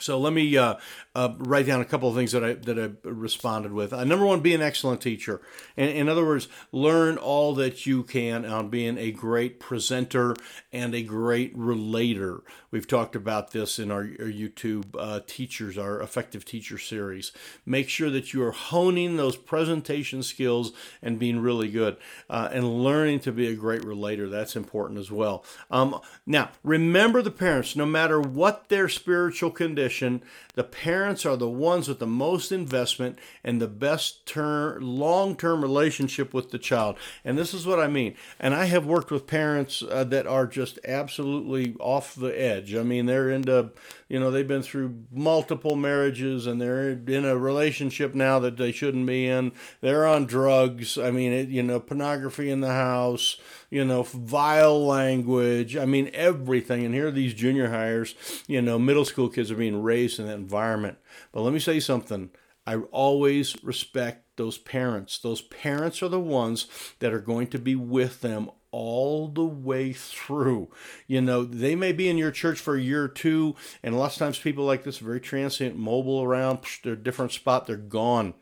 So 0.00 0.18
let 0.18 0.32
me 0.32 0.56
uh, 0.56 0.74
uh, 1.14 1.34
write 1.38 1.66
down 1.66 1.80
a 1.80 1.84
couple 1.84 2.08
of 2.08 2.16
things 2.16 2.32
that 2.32 2.44
I 2.44 2.54
that 2.54 2.78
I 2.78 3.08
responded 3.08 3.72
with. 3.72 3.92
Uh, 3.92 4.02
number 4.02 4.26
one, 4.26 4.40
be 4.40 4.54
an 4.54 4.60
excellent 4.60 5.00
teacher. 5.00 5.40
In, 5.76 5.88
in 5.88 6.08
other 6.08 6.24
words, 6.24 6.48
learn 6.72 7.16
all 7.16 7.54
that 7.54 7.86
you 7.86 8.02
can 8.02 8.44
on 8.44 8.70
being 8.70 8.98
a 8.98 9.12
great 9.12 9.60
presenter 9.60 10.34
and 10.72 10.94
a 10.94 11.02
great 11.02 11.52
relator. 11.54 12.42
We've 12.72 12.88
talked 12.88 13.14
about 13.14 13.52
this 13.52 13.78
in 13.78 13.92
our, 13.92 14.00
our 14.00 14.26
YouTube 14.26 14.86
uh, 14.98 15.20
teachers, 15.28 15.78
our 15.78 16.00
effective 16.00 16.44
teacher 16.44 16.76
series. 16.76 17.30
Make 17.64 17.88
sure 17.88 18.10
that 18.10 18.34
you 18.34 18.42
are 18.42 18.50
honing 18.50 19.16
those 19.16 19.36
presentation 19.36 20.24
skills 20.24 20.72
and 21.00 21.20
being 21.20 21.38
really 21.38 21.70
good, 21.70 21.98
uh, 22.28 22.48
and 22.50 22.82
learning 22.82 23.20
to 23.20 23.32
be 23.32 23.46
a 23.46 23.54
great 23.54 23.84
relator. 23.84 24.28
That's 24.28 24.56
important 24.56 24.98
as 24.98 25.12
well. 25.12 25.44
Um, 25.70 26.00
now, 26.26 26.50
remember 26.64 27.22
the 27.22 27.30
parents. 27.30 27.76
No 27.76 27.86
matter 27.86 28.20
what 28.20 28.68
their 28.68 28.88
spiritual 28.88 29.52
condition 29.52 29.83
condition, 29.84 30.22
the 30.54 30.64
parents 30.64 31.26
are 31.26 31.36
the 31.36 31.48
ones 31.48 31.88
with 31.88 31.98
the 31.98 32.06
most 32.06 32.50
investment 32.50 33.18
and 33.42 33.60
the 33.60 33.68
best 33.68 34.24
term, 34.24 34.82
long-term 34.82 35.60
relationship 35.60 36.32
with 36.32 36.50
the 36.50 36.58
child. 36.58 36.96
And 37.22 37.36
this 37.36 37.52
is 37.52 37.66
what 37.66 37.80
I 37.80 37.86
mean. 37.86 38.14
And 38.40 38.54
I 38.54 38.64
have 38.64 38.86
worked 38.86 39.10
with 39.10 39.26
parents 39.26 39.82
uh, 39.82 40.04
that 40.04 40.26
are 40.26 40.46
just 40.46 40.78
absolutely 40.86 41.76
off 41.80 42.14
the 42.14 42.32
edge. 42.40 42.74
I 42.74 42.82
mean, 42.82 43.04
they're 43.04 43.30
into, 43.30 43.72
you 44.14 44.20
know, 44.20 44.30
they've 44.30 44.46
been 44.46 44.62
through 44.62 45.06
multiple 45.10 45.74
marriages 45.74 46.46
and 46.46 46.60
they're 46.60 46.90
in 46.90 47.24
a 47.24 47.36
relationship 47.36 48.14
now 48.14 48.38
that 48.38 48.56
they 48.56 48.70
shouldn't 48.70 49.06
be 49.06 49.26
in. 49.26 49.50
They're 49.80 50.06
on 50.06 50.26
drugs. 50.26 50.96
I 50.96 51.10
mean, 51.10 51.32
it, 51.32 51.48
you 51.48 51.64
know, 51.64 51.80
pornography 51.80 52.48
in 52.48 52.60
the 52.60 52.68
house 52.68 53.38
you 53.74 53.84
know, 53.84 54.04
vile 54.04 54.86
language. 54.86 55.76
I 55.76 55.84
mean, 55.84 56.08
everything. 56.14 56.84
And 56.84 56.94
here 56.94 57.08
are 57.08 57.10
these 57.10 57.34
junior 57.34 57.70
highers, 57.70 58.14
you 58.46 58.62
know, 58.62 58.78
middle 58.78 59.04
school 59.04 59.28
kids 59.28 59.50
are 59.50 59.56
being 59.56 59.82
raised 59.82 60.20
in 60.20 60.26
that 60.26 60.34
environment. 60.34 60.98
But 61.32 61.40
let 61.40 61.52
me 61.52 61.58
say 61.58 61.80
something. 61.80 62.30
I 62.68 62.76
always 62.76 63.56
respect 63.64 64.36
those 64.36 64.58
parents. 64.58 65.18
Those 65.18 65.42
parents 65.42 66.04
are 66.04 66.08
the 66.08 66.20
ones 66.20 66.68
that 67.00 67.12
are 67.12 67.18
going 67.18 67.48
to 67.48 67.58
be 67.58 67.74
with 67.74 68.20
them 68.20 68.48
all 68.74 69.28
the 69.28 69.44
way 69.44 69.92
through. 69.92 70.68
You 71.06 71.20
know, 71.20 71.44
they 71.44 71.76
may 71.76 71.92
be 71.92 72.08
in 72.08 72.18
your 72.18 72.32
church 72.32 72.58
for 72.58 72.74
a 72.74 72.80
year 72.80 73.04
or 73.04 73.08
two, 73.08 73.54
and 73.84 73.96
lots 73.96 74.16
of 74.16 74.18
times 74.18 74.36
people 74.40 74.64
like 74.64 74.82
this 74.82 74.98
very 74.98 75.20
transient, 75.20 75.76
mobile 75.76 76.24
around, 76.24 76.58
they're 76.82 76.96
different 76.96 77.30
spot, 77.30 77.68
they're 77.68 77.76
gone. 77.76 78.34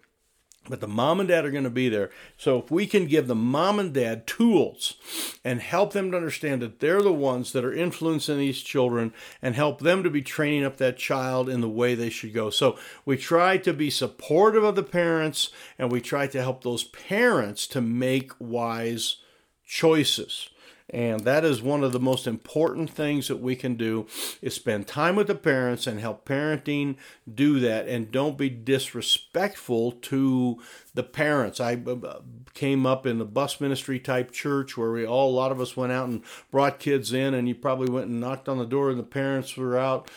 But 0.71 0.81
the 0.81 0.89
mom 0.89 1.21
and 1.21 1.29
dad 1.29 1.45
are 1.45 1.51
going 1.51 1.65
to 1.65 1.71
be 1.71 1.91
there. 1.91 2.11
So 2.39 2.61
if 2.61 2.71
we 2.71 2.87
can 2.87 3.07
give 3.07 3.27
the 3.27 3.35
mom 3.35 3.79
and 3.79 3.93
dad 3.93 4.27
tools 4.27 4.95
and 5.45 5.61
help 5.61 5.93
them 5.93 6.13
to 6.13 6.17
understand 6.17 6.63
that 6.63 6.81
they're 6.81 7.03
the 7.03 7.13
ones 7.13 7.53
that 7.53 7.65
are 7.65 7.75
influencing 7.75 8.39
these 8.39 8.63
children 8.63 9.13
and 9.43 9.55
help 9.55 9.81
them 9.81 10.03
to 10.03 10.09
be 10.09 10.23
training 10.23 10.65
up 10.65 10.79
that 10.79 10.97
child 10.97 11.49
in 11.49 11.61
the 11.61 11.69
way 11.69 11.95
they 11.95 12.11
should 12.11 12.33
go. 12.33 12.49
So 12.49 12.79
we 13.05 13.19
try 13.19 13.59
to 13.59 13.75
be 13.75 13.91
supportive 13.91 14.63
of 14.65 14.77
the 14.77 14.85
parents 14.85 15.51
and 15.79 15.91
we 15.93 16.01
try 16.01 16.27
to 16.29 16.41
help 16.41 16.63
those 16.63 16.85
parents 16.85 17.67
to 17.67 17.83
make 17.83 18.31
wise 18.39 19.17
choices. 19.73 20.51
And 20.91 21.21
that 21.21 21.47
is 21.47 21.63
one 21.63 21.83
of 21.83 21.93
the 21.93 21.99
most 21.99 22.27
important 22.27 22.91
things 22.91 23.29
that 23.29 23.39
we 23.41 23.57
can 23.57 23.77
do 23.77 24.07
is 24.43 24.55
spend 24.55 24.87
time 24.87 25.17
with 25.17 25.29
the 25.29 25.35
parents 25.35 25.87
and 25.87 25.99
help 25.99 26.29
parenting 26.29 26.97
do 27.33 27.59
that 27.61 27.89
and 27.89 28.13
don't 28.13 28.37
be 28.37 28.51
disrespectful 28.51 29.93
to 29.93 30.59
the 30.95 31.03
parents. 31.03 31.59
I 31.59 31.75
uh, 31.75 32.21
came 32.55 32.85
up 32.85 33.07
in 33.07 33.19
the 33.19 33.25
bus 33.25 33.61
ministry 33.61 33.99
type 33.99 34.31
church 34.31 34.77
where 34.77 34.93
we 34.93 35.07
all, 35.07 35.31
a 35.31 35.33
lot 35.35 35.53
of 35.53 35.61
us 35.61 35.75
went 35.75 35.91
out 35.91 36.09
and 36.09 36.23
brought 36.51 36.79
kids 36.79 37.13
in, 37.13 37.33
and 37.33 37.49
you 37.49 37.55
probably 37.55 37.91
went 37.91 38.09
and 38.09 38.21
knocked 38.21 38.49
on 38.49 38.59
the 38.59 38.67
door, 38.67 38.91
and 38.91 38.99
the 38.99 39.05
parents 39.05 39.57
were 39.57 39.79
out, 39.79 40.11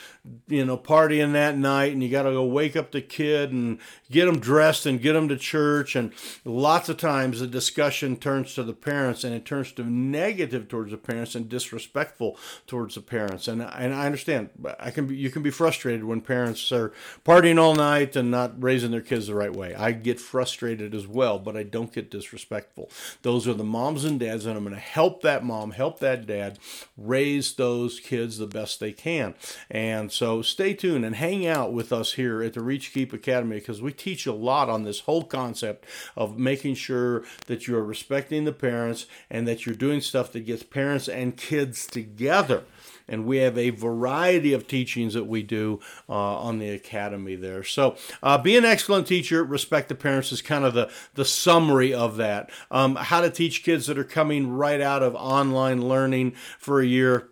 you 0.47 0.65
know, 0.65 0.77
partying 0.77 1.31
that 1.31 1.57
night, 1.57 1.93
and 1.93 2.03
you 2.03 2.09
got 2.09 2.23
to 2.23 2.31
go 2.31 2.43
wake 2.43 2.75
up 2.75 2.91
the 2.91 3.01
kid 3.01 3.53
and 3.53 3.79
get 4.11 4.25
them 4.25 4.39
dressed 4.39 4.85
and 4.85 5.01
get 5.01 5.13
them 5.13 5.29
to 5.29 5.37
church. 5.37 5.95
And 5.95 6.11
lots 6.43 6.89
of 6.89 6.97
times 6.97 7.39
the 7.39 7.47
discussion 7.47 8.17
turns 8.17 8.53
to 8.55 8.63
the 8.63 8.73
parents, 8.73 9.23
and 9.23 9.33
it 9.33 9.45
turns 9.45 9.71
to 9.73 9.83
negative 9.83 10.67
towards 10.67 10.91
the 10.91 10.97
parents 10.97 11.35
and 11.35 11.47
disrespectful 11.47 12.37
towards 12.67 12.95
the 12.95 13.01
parents. 13.01 13.47
And 13.47 13.61
and 13.61 13.93
I 13.93 14.05
understand, 14.05 14.49
I 14.77 14.91
can 14.91 15.07
be, 15.07 15.15
you 15.15 15.29
can 15.29 15.41
be 15.41 15.51
frustrated 15.51 16.03
when 16.03 16.19
parents 16.19 16.69
are 16.73 16.91
partying 17.23 17.59
all 17.59 17.75
night 17.75 18.17
and 18.17 18.29
not 18.29 18.61
raising 18.61 18.91
their 18.91 19.01
kids 19.01 19.27
the 19.27 19.35
right 19.35 19.55
way. 19.55 19.73
I 19.73 19.93
get 19.93 20.19
frustrated 20.19 20.64
frustrated 20.65 20.95
as 20.95 21.07
well, 21.07 21.37
but 21.37 21.55
I 21.55 21.61
don't 21.61 21.93
get 21.93 22.09
disrespectful. 22.09 22.89
Those 23.21 23.47
are 23.47 23.53
the 23.53 23.63
moms 23.63 24.03
and 24.03 24.19
dads, 24.19 24.47
and 24.47 24.57
I'm 24.57 24.63
going 24.63 24.73
to 24.73 24.81
help 24.81 25.21
that 25.21 25.43
mom, 25.43 25.71
help 25.71 25.99
that 25.99 26.25
dad 26.25 26.57
raise 26.97 27.53
those 27.53 27.99
kids 27.99 28.39
the 28.39 28.47
best 28.47 28.79
they 28.79 28.91
can. 28.91 29.35
And 29.69 30.11
so 30.11 30.41
stay 30.41 30.73
tuned 30.73 31.05
and 31.05 31.15
hang 31.15 31.45
out 31.45 31.71
with 31.71 31.93
us 31.93 32.13
here 32.13 32.41
at 32.41 32.53
the 32.53 32.61
ReachKeep 32.61 33.13
Academy 33.13 33.57
because 33.57 33.79
we 33.79 33.93
teach 33.93 34.25
a 34.25 34.33
lot 34.33 34.67
on 34.67 34.83
this 34.83 35.01
whole 35.01 35.23
concept 35.23 35.85
of 36.15 36.39
making 36.39 36.75
sure 36.75 37.23
that 37.45 37.67
you're 37.67 37.83
respecting 37.83 38.45
the 38.45 38.51
parents 38.51 39.05
and 39.29 39.47
that 39.47 39.67
you're 39.67 39.75
doing 39.75 40.01
stuff 40.01 40.31
that 40.31 40.47
gets 40.47 40.63
parents 40.63 41.07
and 41.07 41.37
kids 41.37 41.85
together 41.85 42.63
and 43.07 43.25
we 43.25 43.37
have 43.37 43.57
a 43.57 43.69
variety 43.71 44.53
of 44.53 44.67
teachings 44.67 45.13
that 45.13 45.25
we 45.25 45.43
do 45.43 45.79
uh, 46.09 46.13
on 46.13 46.59
the 46.59 46.69
academy 46.69 47.35
there. 47.35 47.63
So, 47.63 47.95
uh, 48.23 48.37
be 48.37 48.57
an 48.57 48.65
excellent 48.65 49.07
teacher, 49.07 49.43
respect 49.43 49.89
the 49.89 49.95
parents 49.95 50.31
is 50.31 50.41
kind 50.41 50.65
of 50.65 50.73
the 50.73 50.91
the 51.13 51.25
summary 51.25 51.93
of 51.93 52.17
that. 52.17 52.49
Um, 52.71 52.95
how 52.95 53.21
to 53.21 53.29
teach 53.29 53.63
kids 53.63 53.87
that 53.87 53.97
are 53.97 54.03
coming 54.03 54.51
right 54.51 54.81
out 54.81 55.03
of 55.03 55.15
online 55.15 55.87
learning 55.87 56.33
for 56.59 56.81
a 56.81 56.85
year. 56.85 57.29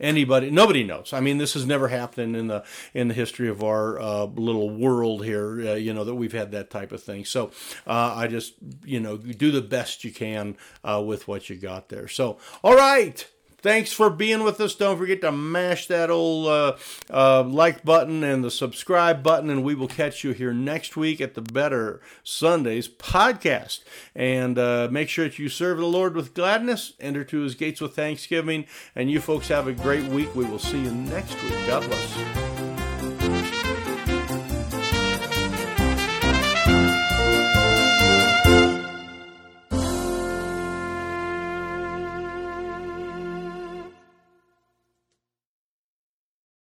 anybody 0.00 0.50
nobody 0.50 0.82
knows 0.82 1.12
i 1.12 1.20
mean 1.20 1.38
this 1.38 1.52
has 1.52 1.66
never 1.66 1.88
happened 1.88 2.34
in 2.34 2.46
the 2.46 2.64
in 2.94 3.08
the 3.08 3.14
history 3.14 3.48
of 3.48 3.62
our 3.62 4.00
uh, 4.00 4.24
little 4.24 4.70
world 4.70 5.24
here 5.24 5.60
uh, 5.68 5.74
you 5.74 5.92
know 5.92 6.04
that 6.04 6.14
we've 6.14 6.32
had 6.32 6.52
that 6.52 6.70
type 6.70 6.90
of 6.90 7.02
thing 7.02 7.24
so 7.24 7.50
uh, 7.86 8.14
i 8.16 8.26
just 8.26 8.54
you 8.84 8.98
know 8.98 9.16
do 9.16 9.50
the 9.50 9.60
best 9.60 10.02
you 10.02 10.10
can 10.10 10.56
uh, 10.84 11.02
with 11.04 11.28
what 11.28 11.50
you 11.50 11.56
got 11.56 11.90
there 11.90 12.08
so 12.08 12.38
all 12.64 12.74
right 12.74 13.28
Thanks 13.62 13.92
for 13.92 14.10
being 14.10 14.42
with 14.42 14.60
us. 14.60 14.74
Don't 14.74 14.98
forget 14.98 15.20
to 15.22 15.32
mash 15.32 15.86
that 15.88 16.10
old 16.10 16.48
uh, 16.48 16.76
uh, 17.10 17.42
like 17.42 17.84
button 17.84 18.24
and 18.24 18.42
the 18.42 18.50
subscribe 18.50 19.22
button, 19.22 19.50
and 19.50 19.62
we 19.62 19.74
will 19.74 19.88
catch 19.88 20.24
you 20.24 20.32
here 20.32 20.52
next 20.52 20.96
week 20.96 21.20
at 21.20 21.34
the 21.34 21.42
Better 21.42 22.00
Sundays 22.24 22.88
podcast. 22.88 23.80
And 24.14 24.58
uh, 24.58 24.88
make 24.90 25.08
sure 25.08 25.26
that 25.26 25.38
you 25.38 25.48
serve 25.48 25.78
the 25.78 25.86
Lord 25.86 26.14
with 26.14 26.34
gladness, 26.34 26.94
enter 27.00 27.24
to 27.24 27.40
his 27.40 27.54
gates 27.54 27.80
with 27.80 27.94
thanksgiving, 27.94 28.66
and 28.94 29.10
you 29.10 29.20
folks 29.20 29.48
have 29.48 29.66
a 29.66 29.72
great 29.72 30.04
week. 30.04 30.34
We 30.34 30.44
will 30.44 30.58
see 30.58 30.80
you 30.80 30.90
next 30.90 31.40
week. 31.42 31.54
God 31.66 31.86
bless. 31.86 32.49